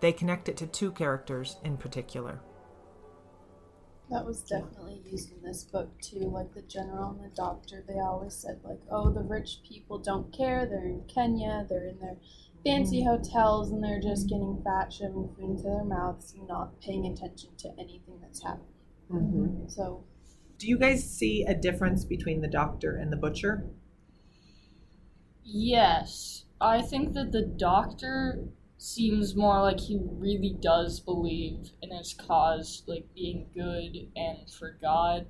They 0.00 0.12
connect 0.12 0.48
it 0.50 0.58
to 0.58 0.66
two 0.66 0.90
characters 0.90 1.56
in 1.64 1.78
particular. 1.78 2.40
That 4.10 4.26
was 4.26 4.42
definitely 4.42 5.00
used 5.04 5.30
in 5.30 5.42
this 5.42 5.62
book 5.62 6.00
too. 6.00 6.28
Like 6.28 6.54
the 6.54 6.62
general 6.62 7.10
and 7.10 7.20
the 7.22 7.28
doctor, 7.28 7.84
they 7.86 8.00
always 8.00 8.34
said 8.34 8.64
like, 8.64 8.80
"Oh, 8.90 9.10
the 9.12 9.22
rich 9.22 9.60
people 9.62 9.98
don't 9.98 10.32
care. 10.32 10.66
They're 10.66 10.84
in 10.88 11.04
Kenya. 11.04 11.64
They're 11.68 11.86
in 11.86 12.00
their 12.00 12.16
fancy 12.64 13.04
hotels, 13.04 13.70
and 13.70 13.84
they're 13.84 14.00
just 14.00 14.28
getting 14.28 14.60
fat, 14.64 14.92
shoving 14.92 15.28
food 15.28 15.50
into 15.50 15.62
their 15.64 15.84
mouths, 15.84 16.32
and 16.34 16.48
not 16.48 16.80
paying 16.80 17.06
attention 17.06 17.54
to 17.58 17.68
anything 17.78 18.18
that's 18.20 18.42
happening." 18.42 18.74
Mm-hmm. 19.10 19.68
So 19.68 20.04
Do 20.58 20.68
you 20.68 20.76
guys 20.78 21.08
see 21.08 21.44
a 21.44 21.54
difference 21.54 22.04
between 22.04 22.42
the 22.42 22.48
doctor 22.48 22.94
and 22.94 23.10
the 23.10 23.16
butcher? 23.16 23.70
Yes, 25.44 26.44
I 26.60 26.82
think 26.82 27.14
that 27.14 27.32
the 27.32 27.40
doctor 27.40 28.48
seems 28.86 29.34
more 29.34 29.60
like 29.62 29.80
he 29.80 29.98
really 30.00 30.56
does 30.60 31.00
believe 31.00 31.72
in 31.82 31.90
his 31.90 32.14
cause, 32.14 32.84
like 32.86 33.04
being 33.14 33.48
good 33.52 33.96
and 34.14 34.48
for 34.50 34.78
God. 34.80 35.26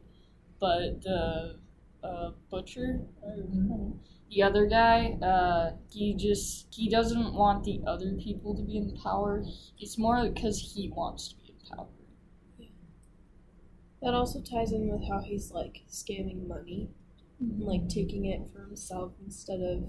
But 0.60 1.02
the 1.02 1.58
uh, 2.04 2.30
butcher, 2.50 3.00
or 3.22 3.36
the 4.30 4.42
other 4.42 4.66
guy, 4.66 5.18
uh, 5.22 5.76
he 5.90 6.14
just 6.14 6.66
he 6.70 6.88
doesn't 6.88 7.34
want 7.34 7.64
the 7.64 7.80
other 7.86 8.12
people 8.12 8.54
to 8.56 8.62
be 8.62 8.76
in 8.76 8.96
power. 9.02 9.42
It's 9.78 9.98
more 9.98 10.28
because 10.28 10.74
he 10.74 10.90
wants 10.94 11.28
to 11.28 11.36
be 11.36 11.54
in 11.54 11.76
power. 11.76 11.88
That 14.02 14.14
also 14.14 14.40
ties 14.40 14.72
in 14.72 14.88
with 14.88 15.08
how 15.08 15.20
he's 15.20 15.50
like 15.50 15.82
scamming 15.90 16.46
money, 16.46 16.90
and, 17.40 17.60
like 17.60 17.88
taking 17.88 18.26
it 18.26 18.42
for 18.52 18.60
himself 18.60 19.12
instead 19.24 19.60
of 19.60 19.84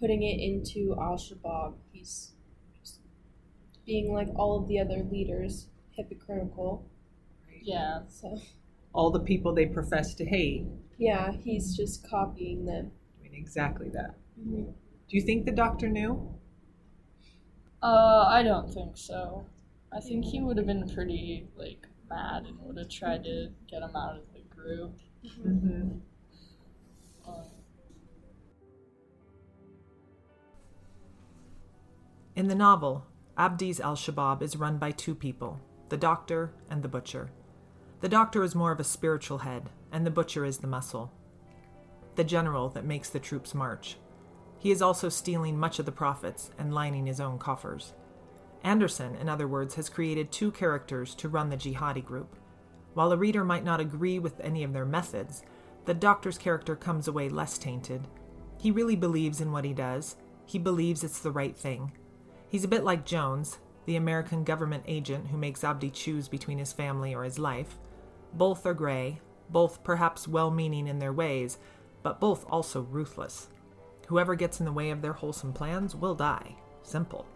putting 0.00 0.22
it 0.22 0.40
into 0.40 0.96
Al 1.00 1.16
Shabaab. 1.16 1.74
He's 1.92 2.35
being 3.86 4.12
like 4.12 4.28
all 4.36 4.60
of 4.60 4.68
the 4.68 4.78
other 4.80 5.02
leaders, 5.10 5.68
hypocritical. 5.92 6.84
Yeah. 7.62 8.00
So 8.08 8.40
All 8.92 9.10
the 9.10 9.20
people 9.20 9.54
they 9.54 9.66
profess 9.66 10.14
to 10.14 10.24
hate 10.24 10.66
yeah, 10.98 11.32
he's 11.32 11.76
just 11.76 12.08
copying 12.08 12.64
them. 12.64 12.90
doing 13.20 13.34
exactly 13.34 13.90
that. 13.90 14.14
Mhm. 14.40 14.72
Do 15.08 15.16
you 15.16 15.20
think 15.20 15.44
the 15.44 15.52
doctor 15.52 15.88
knew? 15.90 16.34
Uh, 17.82 18.24
I 18.28 18.42
don't 18.42 18.72
think 18.72 18.96
so. 18.96 19.44
I 19.92 20.00
think 20.00 20.24
he 20.24 20.40
would 20.40 20.56
have 20.56 20.66
been 20.66 20.88
pretty 20.88 21.46
like 21.56 21.86
mad 22.08 22.46
and 22.46 22.58
would 22.62 22.78
have 22.78 22.88
tried 22.88 23.24
to 23.24 23.50
get 23.70 23.82
him 23.82 23.94
out 23.94 24.16
of 24.16 24.22
the 24.32 24.40
group. 24.48 24.98
Mm-hmm. 25.26 25.98
Um, 27.28 27.44
In 32.34 32.48
the 32.48 32.54
novel, 32.54 33.06
Abdi's 33.38 33.80
Al 33.80 33.96
Shabaab 33.96 34.40
is 34.40 34.56
run 34.56 34.78
by 34.78 34.90
two 34.90 35.14
people 35.14 35.60
the 35.90 35.96
doctor 35.96 36.52
and 36.70 36.82
the 36.82 36.88
butcher. 36.88 37.30
The 38.00 38.08
doctor 38.08 38.42
is 38.42 38.54
more 38.54 38.72
of 38.72 38.80
a 38.80 38.84
spiritual 38.84 39.38
head, 39.38 39.68
and 39.92 40.04
the 40.04 40.10
butcher 40.10 40.44
is 40.44 40.58
the 40.58 40.66
muscle, 40.66 41.12
the 42.16 42.24
general 42.24 42.70
that 42.70 42.84
makes 42.84 43.10
the 43.10 43.20
troops 43.20 43.54
march. 43.54 43.98
He 44.58 44.70
is 44.70 44.82
also 44.82 45.08
stealing 45.08 45.58
much 45.58 45.78
of 45.78 45.86
the 45.86 45.92
profits 45.92 46.50
and 46.58 46.74
lining 46.74 47.06
his 47.06 47.20
own 47.20 47.38
coffers. 47.38 47.92
Anderson, 48.64 49.14
in 49.16 49.28
other 49.28 49.46
words, 49.46 49.74
has 49.74 49.88
created 49.88 50.32
two 50.32 50.50
characters 50.50 51.14
to 51.16 51.28
run 51.28 51.50
the 51.50 51.56
jihadi 51.56 52.04
group. 52.04 52.36
While 52.94 53.12
a 53.12 53.16
reader 53.16 53.44
might 53.44 53.64
not 53.64 53.80
agree 53.80 54.18
with 54.18 54.40
any 54.40 54.64
of 54.64 54.72
their 54.72 54.86
methods, 54.86 55.44
the 55.84 55.94
doctor's 55.94 56.38
character 56.38 56.74
comes 56.74 57.06
away 57.06 57.28
less 57.28 57.58
tainted. 57.58 58.08
He 58.58 58.70
really 58.70 58.96
believes 58.96 59.40
in 59.40 59.52
what 59.52 59.64
he 59.64 59.74
does, 59.74 60.16
he 60.46 60.58
believes 60.58 61.04
it's 61.04 61.20
the 61.20 61.30
right 61.30 61.56
thing. 61.56 61.92
He's 62.48 62.64
a 62.64 62.68
bit 62.68 62.84
like 62.84 63.04
Jones, 63.04 63.58
the 63.86 63.96
American 63.96 64.44
government 64.44 64.84
agent 64.86 65.28
who 65.28 65.36
makes 65.36 65.64
Abdi 65.64 65.90
choose 65.90 66.28
between 66.28 66.58
his 66.58 66.72
family 66.72 67.14
or 67.14 67.24
his 67.24 67.38
life. 67.38 67.78
Both 68.34 68.66
are 68.66 68.74
gray, 68.74 69.20
both 69.50 69.82
perhaps 69.84 70.28
well 70.28 70.50
meaning 70.50 70.86
in 70.86 70.98
their 70.98 71.12
ways, 71.12 71.58
but 72.02 72.20
both 72.20 72.44
also 72.48 72.82
ruthless. 72.82 73.48
Whoever 74.08 74.34
gets 74.34 74.60
in 74.60 74.66
the 74.66 74.72
way 74.72 74.90
of 74.90 75.02
their 75.02 75.12
wholesome 75.12 75.52
plans 75.52 75.96
will 75.96 76.14
die. 76.14 76.56
Simple. 76.82 77.26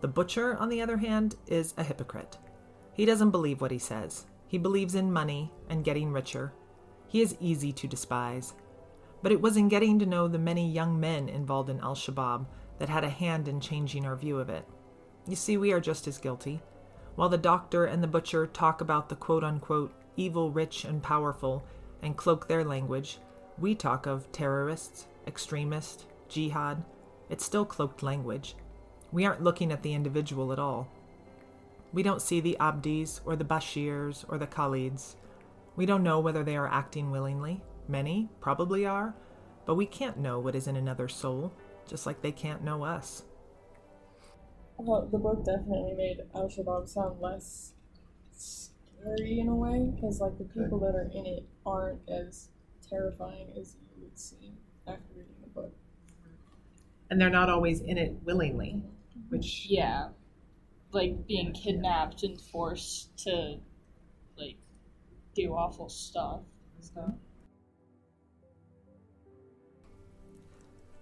The 0.00 0.08
butcher, 0.08 0.56
on 0.58 0.68
the 0.68 0.82
other 0.82 0.96
hand, 0.96 1.36
is 1.46 1.74
a 1.76 1.82
hypocrite. 1.82 2.38
He 2.92 3.04
doesn't 3.04 3.30
believe 3.30 3.60
what 3.60 3.70
he 3.70 3.78
says. 3.78 4.26
He 4.46 4.58
believes 4.58 4.94
in 4.94 5.12
money 5.12 5.50
and 5.68 5.84
getting 5.84 6.12
richer. 6.12 6.52
He 7.08 7.22
is 7.22 7.36
easy 7.40 7.72
to 7.72 7.88
despise. 7.88 8.54
But 9.22 9.32
it 9.32 9.40
was 9.40 9.56
in 9.56 9.68
getting 9.68 9.98
to 9.98 10.06
know 10.06 10.28
the 10.28 10.38
many 10.38 10.70
young 10.70 11.00
men 11.00 11.28
involved 11.28 11.70
in 11.70 11.80
Al 11.80 11.94
Shabaab 11.94 12.46
that 12.78 12.88
had 12.88 13.04
a 13.04 13.08
hand 13.08 13.48
in 13.48 13.60
changing 13.60 14.06
our 14.06 14.16
view 14.16 14.38
of 14.38 14.48
it. 14.48 14.64
You 15.26 15.36
see, 15.36 15.56
we 15.56 15.72
are 15.72 15.80
just 15.80 16.06
as 16.06 16.18
guilty. 16.18 16.60
While 17.14 17.28
the 17.28 17.38
doctor 17.38 17.84
and 17.84 18.02
the 18.02 18.08
butcher 18.08 18.46
talk 18.46 18.80
about 18.80 19.08
the 19.08 19.16
quote 19.16 19.44
unquote 19.44 19.92
evil, 20.16 20.50
rich, 20.50 20.84
and 20.84 21.02
powerful 21.02 21.64
and 22.02 22.16
cloak 22.16 22.46
their 22.46 22.64
language, 22.64 23.18
we 23.58 23.74
talk 23.74 24.06
of 24.06 24.30
terrorists, 24.32 25.06
extremists, 25.26 26.06
jihad. 26.28 26.82
It's 27.30 27.44
still 27.44 27.64
cloaked 27.64 28.02
language. 28.02 28.56
We 29.12 29.24
aren't 29.24 29.42
looking 29.42 29.72
at 29.72 29.82
the 29.82 29.94
individual 29.94 30.52
at 30.52 30.58
all. 30.58 30.88
We 31.92 32.02
don't 32.02 32.22
see 32.22 32.40
the 32.40 32.56
Abdis 32.60 33.20
or 33.24 33.36
the 33.36 33.44
Bashirs 33.44 34.24
or 34.28 34.36
the 34.36 34.46
Khalids. 34.46 35.14
We 35.76 35.86
don't 35.86 36.02
know 36.02 36.18
whether 36.18 36.42
they 36.42 36.56
are 36.56 36.66
acting 36.66 37.10
willingly. 37.10 37.62
Many 37.86 38.28
probably 38.40 38.84
are, 38.84 39.14
but 39.66 39.76
we 39.76 39.86
can't 39.86 40.18
know 40.18 40.40
what 40.40 40.54
is 40.56 40.66
in 40.66 40.76
another's 40.76 41.14
soul, 41.14 41.52
just 41.86 42.06
like 42.06 42.22
they 42.22 42.32
can't 42.32 42.62
know 42.62 42.84
us. 42.84 43.24
Well, 44.76 45.08
the 45.10 45.18
book 45.18 45.44
definitely 45.44 45.94
made 45.96 46.18
Al 46.34 46.48
Shabaab 46.48 46.88
sound 46.88 47.20
less 47.20 47.74
scary 48.32 49.38
in 49.38 49.48
a 49.48 49.54
way, 49.54 49.88
because 49.94 50.20
like 50.20 50.36
the 50.38 50.44
people 50.44 50.80
that 50.80 50.94
are 50.94 51.10
in 51.14 51.26
it 51.26 51.46
aren't 51.64 52.00
as 52.08 52.48
terrifying 52.88 53.52
as 53.58 53.76
you 53.80 54.02
would 54.02 54.18
see 54.18 54.54
after 54.86 55.12
reading 55.16 55.36
the 55.42 55.48
book. 55.48 55.72
And 57.10 57.20
they're 57.20 57.30
not 57.30 57.48
always 57.50 57.80
in 57.80 57.98
it 57.98 58.14
willingly, 58.24 58.82
mm-hmm. 58.82 59.20
which 59.28 59.66
yeah, 59.68 60.08
like 60.90 61.26
being 61.26 61.52
kidnapped 61.52 62.22
and 62.24 62.40
forced 62.40 63.16
to 63.24 63.58
like 64.36 64.56
do 65.34 65.52
awful 65.52 65.88
stuff. 65.88 66.40
So. 66.80 67.14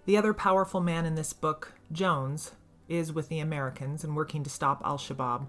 The 0.05 0.17
other 0.17 0.33
powerful 0.33 0.81
man 0.81 1.05
in 1.05 1.15
this 1.15 1.31
book, 1.31 1.73
Jones, 1.91 2.51
is 2.89 3.13
with 3.13 3.29
the 3.29 3.39
Americans 3.39 4.03
and 4.03 4.15
working 4.15 4.43
to 4.43 4.49
stop 4.49 4.81
Al 4.83 4.97
Shabaab. 4.97 5.47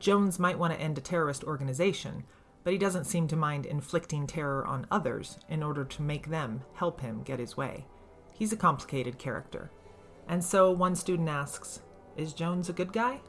Jones 0.00 0.38
might 0.38 0.58
want 0.58 0.72
to 0.72 0.80
end 0.80 0.98
a 0.98 1.00
terrorist 1.00 1.44
organization, 1.44 2.24
but 2.64 2.72
he 2.72 2.78
doesn't 2.78 3.04
seem 3.04 3.28
to 3.28 3.36
mind 3.36 3.66
inflicting 3.66 4.26
terror 4.26 4.66
on 4.66 4.88
others 4.90 5.38
in 5.48 5.62
order 5.62 5.84
to 5.84 6.02
make 6.02 6.28
them 6.28 6.62
help 6.74 7.00
him 7.00 7.22
get 7.22 7.38
his 7.38 7.56
way. 7.56 7.86
He's 8.32 8.52
a 8.52 8.56
complicated 8.56 9.16
character. 9.16 9.70
And 10.26 10.42
so 10.42 10.72
one 10.72 10.96
student 10.96 11.28
asks, 11.28 11.80
Is 12.16 12.32
Jones 12.32 12.68
a 12.68 12.72
good 12.72 12.92
guy? 12.92 13.20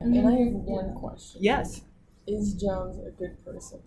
And 0.00 0.16
I 0.16 0.30
have 0.30 0.52
one 0.52 0.94
question. 0.94 1.40
Yes. 1.42 1.82
Is 2.28 2.54
Jones 2.54 2.98
a 2.98 3.10
good 3.10 3.44
person? 3.44 3.80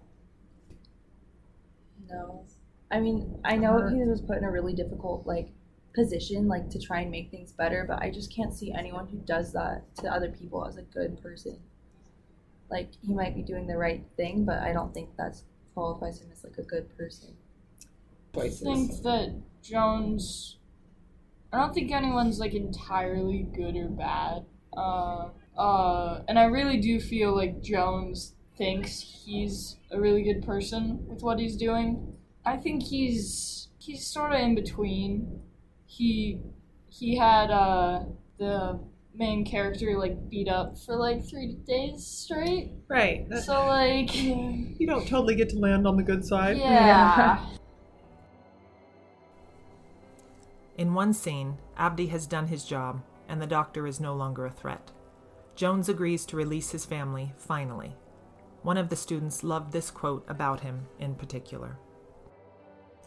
No. 2.10 2.46
I 2.92 3.00
mean, 3.00 3.40
I 3.46 3.56
know 3.56 3.88
he 3.88 4.04
was 4.04 4.22
put 4.22 4.38
in 4.38 4.44
a 4.44 4.52
really 4.52 4.74
difficult 4.74 5.26
like 5.26 5.50
position, 5.96 6.48
like 6.48 6.70
to 6.70 6.80
try 6.80 7.02
and 7.02 7.12
make 7.12 7.32
things 7.32 7.52
better, 7.52 7.86
but 7.88 8.02
I 8.02 8.10
just 8.10 8.34
can't 8.34 8.54
see 8.54 8.74
anyone 8.74 9.08
who 9.08 9.18
does 9.20 9.54
that 9.54 9.84
to 9.98 10.10
other 10.10 10.30
people 10.30 10.66
as 10.66 10.78
a 10.78 10.82
good 10.82 11.22
person. 11.22 11.58
Like 12.70 12.90
he 13.02 13.14
might 13.14 13.36
be 13.36 13.44
doing 13.44 13.68
the 13.68 13.78
right 13.78 14.04
thing, 14.18 14.46
but 14.46 14.60
I 14.60 14.74
don't 14.74 14.94
think 14.94 15.16
that 15.18 15.38
qualifies 15.74 16.22
him 16.22 16.30
as 16.32 16.44
like 16.44 16.58
a 16.58 16.64
good 16.64 16.96
person. 16.98 17.36
I 18.38 18.50
think 18.50 19.02
that 19.04 19.42
Jones. 19.62 20.58
I 21.54 21.58
don't 21.58 21.74
think 21.74 21.92
anyone's 21.92 22.40
like 22.40 22.54
entirely 22.54 23.44
good 23.54 23.76
or 23.76 23.90
bad. 23.90 24.46
Uh, 24.76 25.30
uh, 25.58 26.22
and 26.30 26.40
I 26.40 26.46
really 26.46 26.78
do 26.78 27.00
feel 27.02 27.36
like 27.36 27.62
Jones 27.62 28.36
thinks 28.58 29.02
he's 29.02 29.76
a 29.92 30.00
really 30.00 30.24
good 30.24 30.46
person 30.46 31.06
with 31.08 31.22
what 31.22 31.40
he's 31.40 31.58
doing. 31.58 32.16
I 32.46 32.58
think 32.58 32.84
he's 32.84 33.70
he's 33.80 34.06
sort 34.06 34.34
of 34.34 34.40
in 34.40 34.56
between. 34.56 35.42
He 35.86 36.40
he 36.90 37.18
had 37.18 37.52
uh 37.52 38.04
the 38.38 38.80
main 39.14 39.44
character 39.46 39.98
like 39.98 40.30
beat 40.30 40.48
up 40.48 40.78
for 40.80 40.96
like 40.96 41.28
three 41.28 41.58
days 41.68 42.06
straight. 42.06 42.72
Right. 42.88 43.28
So 43.44 43.66
like 43.66 44.16
you 44.24 44.88
don't 44.88 45.08
totally 45.08 45.36
get 45.36 45.50
to 45.50 45.60
land 45.60 45.86
on 45.88 45.98
the 45.98 46.04
good 46.04 46.26
side. 46.26 46.58
yeah. 46.58 47.46
In 50.78 50.94
one 50.96 51.14
scene, 51.14 51.58
Abdi 51.78 52.08
has 52.08 52.26
done 52.26 52.48
his 52.48 52.64
job, 52.64 53.04
and 53.30 53.40
the 53.40 53.46
doctor 53.46 53.86
is 53.86 54.00
no 54.00 54.16
longer 54.16 54.48
a 54.48 54.50
threat. 54.52 54.90
Jones 55.56 55.90
agrees 55.90 56.26
to 56.26 56.38
release 56.38 56.72
his 56.72 56.86
family, 56.86 57.34
finally. 57.36 57.96
One 58.64 58.78
of 58.78 58.90
the 58.90 58.96
students 58.96 59.44
loved 59.44 59.72
this 59.72 59.92
quote 59.92 60.26
about 60.28 60.62
him 60.62 60.88
in 60.98 61.14
particular. 61.14 61.78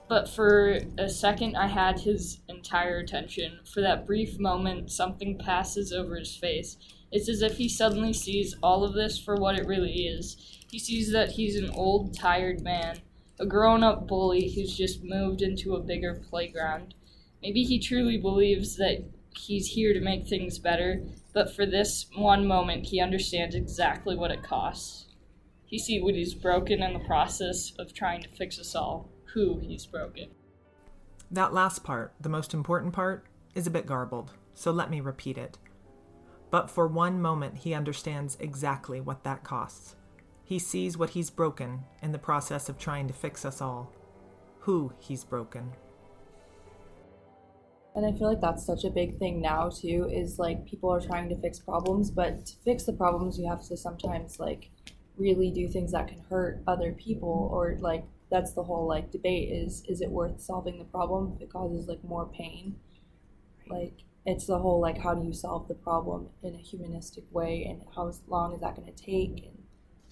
But 0.07 0.29
for 0.29 0.81
a 0.99 1.09
second, 1.09 1.57
I 1.57 1.67
had 1.67 2.01
his 2.01 2.41
entire 2.49 2.99
attention. 2.99 3.61
For 3.65 3.81
that 3.81 4.07
brief 4.07 4.39
moment, 4.39 4.91
something 4.91 5.39
passes 5.39 5.93
over 5.93 6.17
his 6.17 6.37
face. 6.37 6.77
It's 7.11 7.29
as 7.29 7.41
if 7.41 7.57
he 7.57 7.69
suddenly 7.69 8.13
sees 8.13 8.55
all 8.63 8.85
of 8.85 8.93
this 8.93 9.19
for 9.19 9.37
what 9.37 9.59
it 9.59 9.67
really 9.67 10.07
is. 10.07 10.37
He 10.71 10.79
sees 10.79 11.11
that 11.13 11.33
he's 11.33 11.57
an 11.57 11.71
old, 11.71 12.15
tired 12.15 12.61
man, 12.61 13.01
a 13.41 13.47
grown 13.47 13.83
up 13.83 14.07
bully 14.07 14.51
who's 14.51 14.77
just 14.77 15.03
moved 15.03 15.41
into 15.41 15.75
a 15.75 15.81
bigger 15.83 16.21
playground. 16.29 16.95
Maybe 17.43 17.63
he 17.63 17.79
truly 17.79 18.19
believes 18.19 18.77
that 18.77 19.05
he's 19.31 19.69
here 19.69 19.95
to 19.95 20.01
make 20.01 20.27
things 20.27 20.59
better, 20.59 21.03
but 21.33 21.55
for 21.55 21.65
this 21.65 22.07
one 22.15 22.47
moment, 22.47 22.87
he 22.87 23.01
understands 23.01 23.55
exactly 23.55 24.17
what 24.17 24.31
it 24.31 24.43
costs. 24.43 25.07
He 25.65 25.79
sees 25.79 26.03
what 26.03 26.15
he's 26.15 26.35
broken 26.35 26.83
in 26.83 26.93
the 26.93 27.01
process 27.01 27.73
of 27.79 27.95
trying 27.95 28.23
to 28.23 28.29
fix 28.29 28.59
us 28.59 28.75
all 28.75 29.14
who 29.35 29.59
he's 29.59 29.85
broken. 29.85 30.29
That 31.31 31.53
last 31.53 31.83
part, 31.83 32.15
the 32.21 32.29
most 32.29 32.55
important 32.55 32.93
part, 32.93 33.27
is 33.55 33.67
a 33.67 33.71
bit 33.71 33.87
garbled, 33.87 34.33
so 34.55 34.71
let 34.71 34.91
me 34.91 35.01
repeat 35.01 35.37
it. 35.37 35.59
But 36.51 36.71
for 36.71 36.87
one 36.87 37.21
moment, 37.21 37.59
he 37.59 37.75
understands 37.75 38.37
exactly 38.39 39.01
what 39.01 39.25
that 39.25 39.43
costs. 39.43 39.97
He 40.45 40.61
sees 40.61 40.97
what 40.97 41.11
he's 41.11 41.31
broken 41.31 41.85
in 42.01 42.13
the 42.13 42.19
process 42.19 42.69
of 42.69 42.79
trying 42.79 43.09
to 43.09 43.15
fix 43.15 43.45
us 43.45 43.61
all, 43.61 43.93
who 44.61 44.93
he's 44.99 45.25
broken. 45.25 45.73
And 47.97 48.07
I 48.07 48.13
feel 48.13 48.29
like 48.29 48.41
that's 48.41 48.65
such 48.65 48.85
a 48.85 48.91
big 48.91 49.19
thing 49.19 49.41
now 49.41 49.69
too 49.69 50.09
is 50.13 50.39
like 50.39 50.67
people 50.67 50.91
are 50.91 51.01
trying 51.01 51.29
to 51.29 51.41
fix 51.41 51.59
problems, 51.59 52.11
but 52.11 52.47
to 52.47 52.53
fix 52.65 52.85
the 52.85 52.93
problems 52.93 53.39
you 53.39 53.49
have 53.49 53.67
to 53.69 53.77
sometimes 53.77 54.39
like 54.39 54.71
really 55.17 55.51
do 55.51 55.69
things 55.69 55.93
that 55.93 56.09
can 56.09 56.21
hurt 56.29 56.63
other 56.67 56.93
people 56.93 57.49
or 57.53 57.77
like 57.81 58.05
that's 58.35 58.53
the 58.53 58.65
whole 58.65 58.89
like 58.89 59.13
debate 59.13 59.51
is 59.51 59.85
is 59.89 60.01
it 60.01 60.11
worth 60.11 60.41
solving 60.41 60.79
the 60.79 60.85
problem 60.85 61.35
if 61.37 61.43
it 61.43 61.53
causes 61.53 61.87
like 61.87 62.03
more 62.03 62.27
pain? 62.27 62.77
Like 63.69 64.01
it's 64.27 64.47
the 64.47 64.59
whole 64.59 64.81
like 64.81 64.99
how 64.99 65.15
do 65.15 65.25
you 65.25 65.33
solve 65.33 65.69
the 65.69 65.75
problem 65.75 66.29
in 66.43 66.55
a 66.55 66.59
humanistic 66.59 67.25
way 67.31 67.65
and 67.69 67.85
how 67.95 68.13
long 68.27 68.55
is 68.55 68.61
that 68.61 68.77
going 68.77 68.93
to 68.93 69.05
take? 69.05 69.45
And 69.47 69.59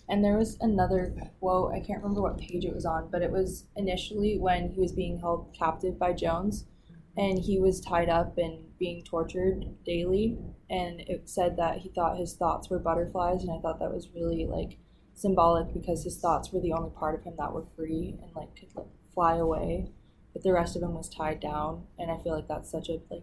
and 0.09 0.25
there 0.25 0.37
was 0.37 0.59
another 0.61 1.15
quote 1.39 1.73
i 1.73 1.79
can't 1.79 2.03
remember 2.03 2.21
what 2.21 2.37
page 2.37 2.65
it 2.65 2.75
was 2.75 2.85
on 2.85 3.09
but 3.11 3.23
it 3.23 3.31
was 3.31 3.67
initially 3.77 4.37
when 4.37 4.69
he 4.69 4.81
was 4.81 4.91
being 4.91 5.21
held 5.21 5.55
captive 5.57 5.97
by 5.97 6.13
jones 6.13 6.65
mm-hmm. 6.91 7.21
and 7.21 7.39
he 7.39 7.61
was 7.61 7.81
tied 7.81 8.09
up 8.09 8.37
and 8.37 8.73
being 8.83 9.05
tortured 9.05 9.65
daily. 9.87 10.37
And 10.69 11.03
it 11.03 11.29
said 11.29 11.57
that 11.57 11.79
he 11.79 11.89
thought 11.91 12.19
his 12.19 12.35
thoughts 12.35 12.69
were 12.69 12.81
butterflies 12.81 13.43
and 13.43 13.53
i 13.53 13.61
thought 13.61 13.79
that 13.79 13.95
was 13.95 14.09
really 14.13 14.45
like 14.45 14.77
symbolic 15.15 15.73
because 15.73 16.05
his 16.05 16.19
thoughts 16.19 16.53
were 16.53 16.61
the 16.61 16.73
only 16.73 16.91
part 16.91 17.15
of 17.15 17.23
him 17.25 17.35
that 17.39 17.53
were 17.53 17.65
free 17.77 18.17
and 18.23 18.31
like 18.35 18.55
could 18.57 18.75
like 18.75 18.87
fly 19.15 19.37
away 19.37 19.87
but 20.33 20.43
the 20.43 20.53
rest 20.53 20.75
of 20.77 20.83
him 20.83 20.95
was 20.95 21.09
tied 21.09 21.39
down 21.41 21.85
and 21.99 22.11
i 22.11 22.17
feel 22.19 22.35
like 22.35 22.49
that's 22.49 22.71
such 22.71 22.89
a 22.89 22.99
like 23.11 23.23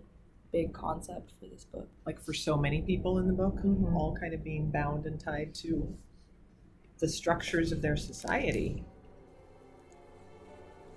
big 0.51 0.73
concept 0.73 1.31
for 1.39 1.47
this 1.47 1.65
book 1.65 1.87
like 2.05 2.19
for 2.21 2.33
so 2.33 2.57
many 2.57 2.81
people 2.81 3.17
in 3.19 3.27
the 3.27 3.33
book 3.33 3.55
Mhm. 3.57 3.93
all 3.95 4.15
kind 4.19 4.33
of 4.33 4.43
being 4.43 4.71
bound 4.71 5.05
and 5.05 5.19
tied 5.19 5.53
to 5.55 5.95
the 6.99 7.07
structures 7.07 7.71
of 7.71 7.81
their 7.81 7.95
society 7.97 8.83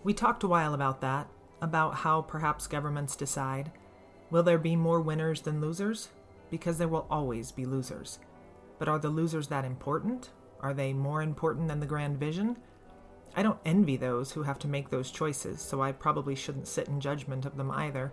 We 0.04 0.12
talked 0.14 0.42
a 0.42 0.48
while 0.48 0.74
about 0.74 1.00
that, 1.02 1.28
about 1.60 1.94
how 1.94 2.22
perhaps 2.22 2.66
governments 2.66 3.14
decide 3.14 3.70
will 4.30 4.42
there 4.42 4.58
be 4.58 4.74
more 4.74 5.00
winners 5.00 5.42
than 5.42 5.60
losers? 5.60 6.08
Because 6.50 6.76
there 6.78 6.88
will 6.88 7.06
always 7.08 7.52
be 7.52 7.64
losers. 7.66 8.18
But 8.80 8.88
are 8.88 8.98
the 8.98 9.10
losers 9.10 9.46
that 9.48 9.64
important? 9.64 10.30
Are 10.62 10.74
they 10.74 10.92
more 10.92 11.22
important 11.22 11.68
than 11.68 11.80
the 11.80 11.86
grand 11.86 12.18
vision? 12.18 12.56
I 13.34 13.42
don't 13.42 13.58
envy 13.64 13.96
those 13.96 14.30
who 14.30 14.42
have 14.42 14.58
to 14.60 14.68
make 14.68 14.90
those 14.90 15.10
choices, 15.10 15.60
so 15.60 15.82
I 15.82 15.92
probably 15.92 16.34
shouldn't 16.34 16.68
sit 16.68 16.88
in 16.88 17.00
judgment 17.00 17.46
of 17.46 17.56
them 17.56 17.70
either. 17.70 18.12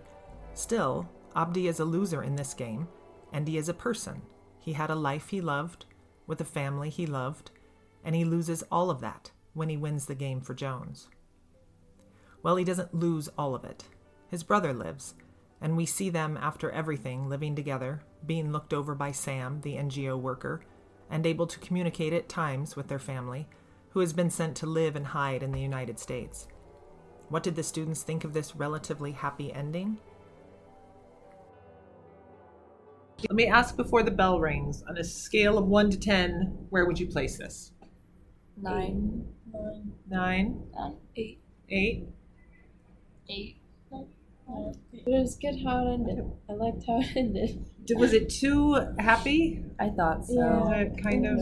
Still, 0.54 1.08
Abdi 1.36 1.68
is 1.68 1.80
a 1.80 1.84
loser 1.84 2.22
in 2.22 2.36
this 2.36 2.54
game, 2.54 2.88
and 3.32 3.46
he 3.46 3.56
is 3.56 3.68
a 3.68 3.74
person. 3.74 4.22
He 4.58 4.72
had 4.72 4.90
a 4.90 4.94
life 4.94 5.28
he 5.28 5.40
loved, 5.40 5.84
with 6.26 6.40
a 6.40 6.44
family 6.44 6.90
he 6.90 7.06
loved, 7.06 7.50
and 8.04 8.14
he 8.14 8.24
loses 8.24 8.64
all 8.70 8.90
of 8.90 9.00
that 9.00 9.30
when 9.54 9.68
he 9.68 9.76
wins 9.76 10.06
the 10.06 10.14
game 10.14 10.40
for 10.40 10.54
Jones. 10.54 11.08
Well, 12.42 12.56
he 12.56 12.64
doesn't 12.64 12.94
lose 12.94 13.28
all 13.36 13.54
of 13.54 13.64
it. 13.64 13.84
His 14.28 14.42
brother 14.42 14.72
lives, 14.72 15.14
and 15.60 15.76
we 15.76 15.86
see 15.86 16.08
them 16.08 16.38
after 16.40 16.70
everything 16.70 17.28
living 17.28 17.54
together, 17.54 18.00
being 18.24 18.52
looked 18.52 18.72
over 18.72 18.94
by 18.94 19.12
Sam, 19.12 19.60
the 19.60 19.74
NGO 19.74 20.18
worker, 20.18 20.62
and 21.10 21.26
able 21.26 21.46
to 21.46 21.58
communicate 21.58 22.12
at 22.12 22.28
times 22.28 22.76
with 22.76 22.88
their 22.88 22.98
family, 22.98 23.48
who 23.90 24.00
has 24.00 24.12
been 24.12 24.30
sent 24.30 24.56
to 24.56 24.66
live 24.66 24.94
and 24.96 25.06
hide 25.06 25.42
in 25.42 25.52
the 25.52 25.60
United 25.60 25.98
States. 25.98 26.46
What 27.28 27.42
did 27.42 27.56
the 27.56 27.62
students 27.62 28.02
think 28.02 28.24
of 28.24 28.32
this 28.32 28.56
relatively 28.56 29.12
happy 29.12 29.52
ending? 29.52 29.98
Let 33.28 33.36
me 33.36 33.46
ask 33.48 33.76
before 33.76 34.02
the 34.02 34.10
bell 34.10 34.40
rings 34.40 34.82
on 34.88 34.96
a 34.96 35.04
scale 35.04 35.58
of 35.58 35.66
1 35.66 35.90
to 35.90 35.98
10, 35.98 36.66
where 36.70 36.86
would 36.86 36.98
you 36.98 37.06
place 37.06 37.36
this? 37.36 37.72
9. 38.62 39.26
9. 39.52 39.92
9. 40.08 40.62
9. 40.74 40.96
8. 41.16 41.40
8. 41.68 42.08
8 43.28 43.59
it 44.92 45.06
was 45.06 45.36
good 45.36 45.60
how 45.64 45.86
it 45.86 45.92
ended. 45.94 46.24
I 46.48 46.52
liked 46.52 46.84
how 46.86 47.00
it 47.00 47.16
ended. 47.16 47.64
Did- 47.84 47.98
was 47.98 48.12
it 48.12 48.28
too 48.28 48.74
happy 48.98 49.64
i 49.78 49.88
thought 49.88 50.24
so 50.26 50.34
Yeah. 50.34 50.82
Is 50.82 51.02
kind 51.02 51.26
of 51.26 51.38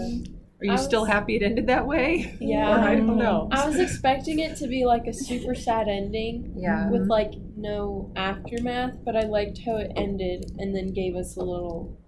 are 0.60 0.64
you 0.64 0.72
I 0.72 0.76
still 0.76 1.04
happy 1.04 1.36
it 1.36 1.42
ended 1.42 1.66
that 1.66 1.86
way 1.86 2.36
Yeah. 2.40 2.70
or 2.70 2.78
i 2.80 2.94
don't 2.94 3.18
know 3.18 3.48
I 3.52 3.66
was 3.66 3.78
expecting 3.78 4.38
it 4.38 4.56
to 4.58 4.66
be 4.66 4.86
like 4.86 5.06
a 5.06 5.12
super 5.12 5.54
sad 5.54 5.88
ending 5.88 6.54
yeah 6.56 6.88
with 6.90 7.06
like 7.08 7.32
no 7.56 8.10
aftermath, 8.14 8.94
but 9.04 9.16
I 9.16 9.22
liked 9.22 9.58
how 9.66 9.76
it 9.76 9.90
ended 9.96 10.52
and 10.58 10.74
then 10.74 10.92
gave 10.92 11.16
us 11.16 11.36
a 11.36 11.40
little 11.40 11.98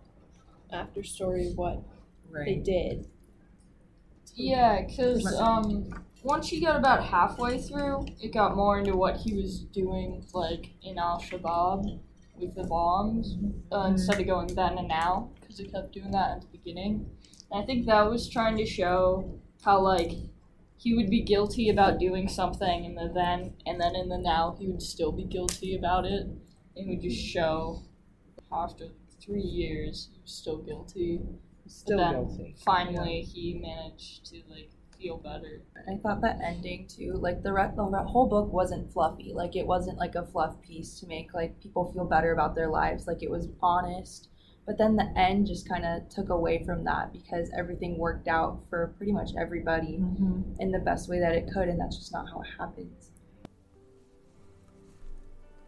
after 0.73 1.03
story 1.03 1.49
of 1.49 1.57
what 1.57 1.83
they 2.33 2.55
did. 2.55 3.09
Yeah, 4.37 4.83
because 4.87 5.27
um, 5.41 5.93
once 6.23 6.49
he 6.49 6.61
got 6.61 6.77
about 6.77 7.05
halfway 7.05 7.61
through, 7.61 8.07
it 8.21 8.33
got 8.33 8.57
more 8.57 8.79
into 8.79 8.97
what 8.97 9.17
he 9.17 9.35
was 9.35 9.61
doing, 9.61 10.25
like 10.35 10.71
in 10.83 10.99
Al 10.99 11.21
Shabaab 11.21 12.01
with 12.37 12.55
the 12.55 12.65
bombs, 12.65 13.37
uh, 13.73 13.87
instead 13.89 14.21
of 14.21 14.27
going 14.27 14.55
then 14.55 14.79
and 14.79 14.89
now, 14.89 15.31
because 15.41 15.59
he 15.59 15.69
kept 15.69 15.93
doing 15.93 16.11
that 16.11 16.31
at 16.31 16.41
the 16.43 16.47
beginning. 16.49 17.11
And 17.51 17.63
I 17.63 17.67
think 17.67 17.87
that 17.87 18.11
was 18.11 18.29
trying 18.29 18.57
to 18.59 18.67
show 18.67 19.39
how 19.65 19.81
like 19.81 20.13
he 20.77 20.95
would 20.95 21.11
be 21.11 21.23
guilty 21.23 21.69
about 21.69 21.99
doing 21.99 22.29
something 22.29 22.85
in 22.85 22.95
the 22.95 23.11
then, 23.15 23.55
and 23.67 23.81
then 23.81 23.95
in 23.95 24.09
the 24.09 24.19
now 24.19 24.57
he 24.59 24.69
would 24.69 24.83
still 24.83 25.13
be 25.13 25.25
guilty 25.25 25.77
about 25.77 26.07
it. 26.07 26.27
It 26.75 26.87
would 26.87 27.03
just 27.03 27.21
show 27.21 27.83
after 28.53 28.89
three 29.21 29.43
years 29.43 30.09
he 30.13 30.21
was 30.21 30.33
still 30.33 30.59
guilty 30.59 31.21
still 31.67 31.99
then 31.99 32.13
guilty 32.13 32.55
finally 32.65 33.21
he 33.21 33.55
managed 33.55 34.25
to 34.25 34.43
like 34.49 34.71
feel 35.01 35.17
better. 35.19 35.63
I 35.89 35.97
thought 35.97 36.21
that 36.23 36.41
ending 36.45 36.87
too, 36.87 37.15
like 37.15 37.43
the, 37.43 37.53
re- 37.53 37.73
the 37.75 37.83
whole 37.85 38.29
book 38.29 38.53
wasn't 38.53 38.93
fluffy. 38.93 39.33
Like 39.35 39.57
it 39.57 39.67
wasn't 39.67 39.99
like 39.99 40.15
a 40.15 40.27
fluff 40.27 40.61
piece 40.63 41.01
to 41.01 41.07
make 41.07 41.33
like 41.35 41.61
people 41.61 41.93
feel 41.93 42.05
better 42.05 42.33
about 42.33 42.55
their 42.55 42.69
lives. 42.69 43.07
Like 43.07 43.23
it 43.23 43.31
was 43.31 43.49
honest. 43.63 44.29
But 44.67 44.79
then 44.79 44.95
the 44.95 45.11
end 45.17 45.47
just 45.47 45.69
kind 45.69 45.85
of 45.85 46.09
took 46.11 46.29
away 46.29 46.63
from 46.65 46.85
that 46.85 47.13
because 47.13 47.51
everything 47.59 47.99
worked 47.99 48.29
out 48.29 48.61
for 48.69 48.95
pretty 48.99 49.11
much 49.11 49.31
everybody 49.39 49.99
Mhm. 49.99 50.57
in 50.61 50.71
the 50.71 50.79
best 50.79 51.09
way 51.09 51.19
that 51.19 51.35
it 51.35 51.51
could, 51.53 51.69
and 51.69 51.81
that's 51.81 51.97
just 51.97 52.13
not 52.13 52.29
how 52.29 52.41
it 52.43 52.49
happens. 52.59 53.11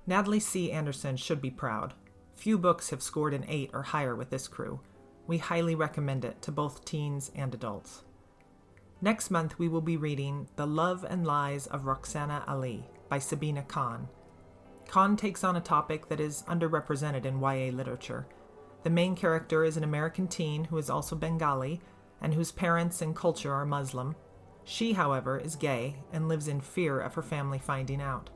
Natalie 0.06 0.40
C. 0.40 0.70
Anderson 0.70 1.16
should 1.16 1.40
be 1.40 1.50
proud. 1.50 1.94
Few 2.36 2.58
books 2.58 2.90
have 2.90 3.02
scored 3.02 3.34
an 3.34 3.44
8 3.48 3.70
or 3.72 3.82
higher 3.82 4.14
with 4.14 4.30
this 4.30 4.46
crew. 4.46 4.80
We 5.26 5.38
highly 5.38 5.74
recommend 5.74 6.24
it 6.24 6.42
to 6.42 6.52
both 6.52 6.84
teens 6.84 7.30
and 7.34 7.54
adults. 7.54 8.02
Next 9.04 9.32
month, 9.32 9.58
we 9.58 9.66
will 9.66 9.80
be 9.80 9.96
reading 9.96 10.46
The 10.54 10.64
Love 10.64 11.04
and 11.10 11.26
Lies 11.26 11.66
of 11.66 11.82
Rukhsana 11.82 12.48
Ali 12.48 12.88
by 13.08 13.18
Sabina 13.18 13.64
Khan. 13.64 14.08
Khan 14.86 15.16
takes 15.16 15.42
on 15.42 15.56
a 15.56 15.60
topic 15.60 16.08
that 16.08 16.20
is 16.20 16.44
underrepresented 16.46 17.24
in 17.24 17.40
YA 17.40 17.76
literature. 17.76 18.28
The 18.84 18.90
main 18.90 19.16
character 19.16 19.64
is 19.64 19.76
an 19.76 19.82
American 19.82 20.28
teen 20.28 20.62
who 20.62 20.78
is 20.78 20.88
also 20.88 21.16
Bengali 21.16 21.80
and 22.20 22.32
whose 22.32 22.52
parents 22.52 23.02
and 23.02 23.16
culture 23.16 23.52
are 23.52 23.66
Muslim. 23.66 24.14
She, 24.62 24.92
however, 24.92 25.36
is 25.36 25.56
gay 25.56 25.96
and 26.12 26.28
lives 26.28 26.46
in 26.46 26.60
fear 26.60 27.00
of 27.00 27.14
her 27.14 27.22
family 27.22 27.58
finding 27.58 28.00
out. 28.00 28.30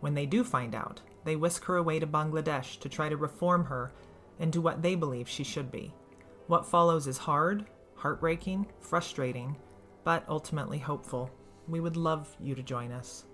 When 0.00 0.14
they 0.14 0.26
do 0.26 0.42
find 0.42 0.74
out, 0.74 1.00
they 1.22 1.36
whisk 1.36 1.62
her 1.66 1.76
away 1.76 2.00
to 2.00 2.08
Bangladesh 2.08 2.80
to 2.80 2.88
try 2.88 3.08
to 3.08 3.16
reform 3.16 3.66
her 3.66 3.92
into 4.40 4.60
what 4.60 4.82
they 4.82 4.96
believe 4.96 5.28
she 5.28 5.44
should 5.44 5.70
be. 5.70 5.94
What 6.48 6.66
follows 6.66 7.06
is 7.06 7.18
hard, 7.18 7.66
heartbreaking, 7.94 8.66
frustrating, 8.80 9.54
but 10.08 10.24
ultimately 10.26 10.78
hopeful. 10.78 11.30
We 11.68 11.80
would 11.80 11.98
love 11.98 12.34
you 12.40 12.54
to 12.54 12.62
join 12.62 12.92
us. 12.92 13.26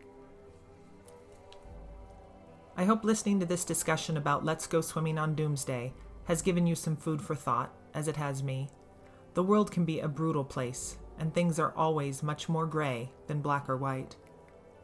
I 2.76 2.84
hope 2.84 3.04
listening 3.04 3.38
to 3.38 3.46
this 3.46 3.64
discussion 3.64 4.16
about 4.16 4.44
Let's 4.44 4.66
Go 4.66 4.80
Swimming 4.80 5.16
on 5.16 5.36
Doomsday 5.36 5.92
has 6.24 6.42
given 6.42 6.66
you 6.66 6.74
some 6.74 6.96
food 6.96 7.22
for 7.22 7.36
thought, 7.36 7.72
as 7.94 8.08
it 8.08 8.16
has 8.16 8.42
me. 8.42 8.70
The 9.34 9.42
world 9.44 9.70
can 9.70 9.84
be 9.84 10.00
a 10.00 10.08
brutal 10.08 10.42
place, 10.42 10.96
and 11.20 11.32
things 11.32 11.60
are 11.60 11.72
always 11.76 12.24
much 12.24 12.48
more 12.48 12.66
gray 12.66 13.08
than 13.28 13.40
black 13.40 13.68
or 13.68 13.76
white. 13.76 14.16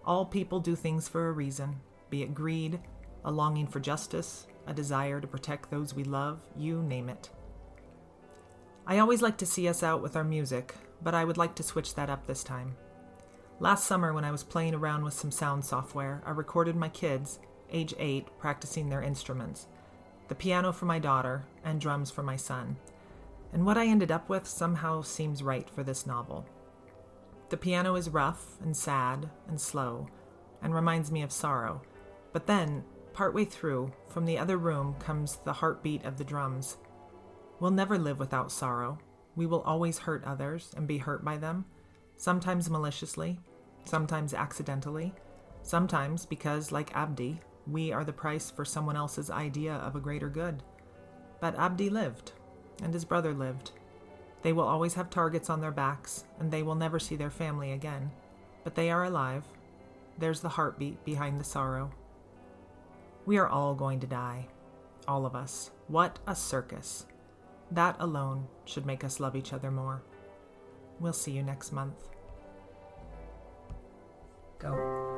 All 0.04 0.24
people 0.24 0.60
do 0.60 0.76
things 0.76 1.08
for 1.08 1.26
a 1.26 1.32
reason, 1.32 1.74
be 2.08 2.22
it 2.22 2.34
greed, 2.34 2.78
a 3.24 3.32
longing 3.32 3.66
for 3.66 3.80
justice, 3.80 4.46
a 4.68 4.72
desire 4.72 5.20
to 5.20 5.26
protect 5.26 5.72
those 5.72 5.92
we 5.92 6.04
love, 6.04 6.38
you 6.56 6.84
name 6.84 7.08
it. 7.08 7.30
I 8.86 9.00
always 9.00 9.22
like 9.22 9.38
to 9.38 9.44
see 9.44 9.66
us 9.66 9.82
out 9.82 10.02
with 10.02 10.14
our 10.14 10.22
music, 10.22 10.76
but 11.02 11.14
I 11.14 11.24
would 11.24 11.36
like 11.36 11.54
to 11.56 11.62
switch 11.62 11.94
that 11.94 12.10
up 12.10 12.26
this 12.26 12.44
time. 12.44 12.76
Last 13.58 13.86
summer, 13.86 14.12
when 14.12 14.24
I 14.24 14.30
was 14.30 14.42
playing 14.42 14.74
around 14.74 15.04
with 15.04 15.14
some 15.14 15.30
sound 15.30 15.64
software, 15.64 16.22
I 16.24 16.30
recorded 16.30 16.76
my 16.76 16.88
kids, 16.88 17.38
age 17.70 17.94
8, 17.98 18.26
practicing 18.38 18.88
their 18.88 19.02
instruments 19.02 19.66
the 20.30 20.34
piano 20.36 20.72
for 20.72 20.84
my 20.84 21.00
daughter, 21.00 21.44
and 21.64 21.80
drums 21.80 22.08
for 22.08 22.22
my 22.22 22.36
son. 22.36 22.76
And 23.52 23.66
what 23.66 23.76
I 23.76 23.88
ended 23.88 24.12
up 24.12 24.28
with 24.28 24.46
somehow 24.46 25.02
seems 25.02 25.42
right 25.42 25.68
for 25.68 25.82
this 25.82 26.06
novel. 26.06 26.46
The 27.48 27.56
piano 27.56 27.96
is 27.96 28.08
rough 28.08 28.56
and 28.62 28.76
sad 28.76 29.28
and 29.48 29.60
slow, 29.60 30.06
and 30.62 30.72
reminds 30.72 31.10
me 31.10 31.22
of 31.22 31.32
sorrow. 31.32 31.82
But 32.32 32.46
then, 32.46 32.84
partway 33.12 33.44
through, 33.44 33.92
from 34.06 34.24
the 34.24 34.38
other 34.38 34.56
room 34.56 34.94
comes 35.00 35.38
the 35.44 35.54
heartbeat 35.54 36.04
of 36.04 36.16
the 36.16 36.22
drums. 36.22 36.76
We'll 37.58 37.72
never 37.72 37.98
live 37.98 38.20
without 38.20 38.52
sorrow. 38.52 39.00
We 39.36 39.46
will 39.46 39.62
always 39.62 39.98
hurt 39.98 40.24
others 40.24 40.72
and 40.76 40.86
be 40.86 40.98
hurt 40.98 41.24
by 41.24 41.36
them, 41.36 41.64
sometimes 42.16 42.68
maliciously, 42.68 43.40
sometimes 43.84 44.34
accidentally, 44.34 45.14
sometimes 45.62 46.26
because, 46.26 46.72
like 46.72 46.94
Abdi, 46.94 47.40
we 47.66 47.92
are 47.92 48.04
the 48.04 48.12
price 48.12 48.50
for 48.50 48.64
someone 48.64 48.96
else's 48.96 49.30
idea 49.30 49.74
of 49.74 49.94
a 49.94 50.00
greater 50.00 50.28
good. 50.28 50.62
But 51.40 51.58
Abdi 51.58 51.90
lived, 51.90 52.32
and 52.82 52.92
his 52.92 53.04
brother 53.04 53.32
lived. 53.32 53.72
They 54.42 54.52
will 54.52 54.64
always 54.64 54.94
have 54.94 55.10
targets 55.10 55.50
on 55.50 55.60
their 55.60 55.70
backs, 55.70 56.24
and 56.38 56.50
they 56.50 56.62
will 56.62 56.74
never 56.74 56.98
see 56.98 57.16
their 57.16 57.30
family 57.30 57.72
again. 57.72 58.10
But 58.64 58.74
they 58.74 58.90
are 58.90 59.04
alive. 59.04 59.44
There's 60.18 60.40
the 60.40 60.48
heartbeat 60.48 61.04
behind 61.04 61.38
the 61.40 61.44
sorrow. 61.44 61.90
We 63.26 63.38
are 63.38 63.48
all 63.48 63.74
going 63.74 64.00
to 64.00 64.06
die. 64.06 64.48
All 65.06 65.26
of 65.26 65.34
us. 65.34 65.70
What 65.88 66.18
a 66.26 66.34
circus. 66.34 67.06
That 67.72 67.96
alone 68.00 68.46
should 68.64 68.86
make 68.86 69.04
us 69.04 69.20
love 69.20 69.36
each 69.36 69.52
other 69.52 69.70
more. 69.70 70.02
We'll 70.98 71.12
see 71.12 71.32
you 71.32 71.42
next 71.42 71.72
month. 71.72 71.96
Go. 74.58 75.09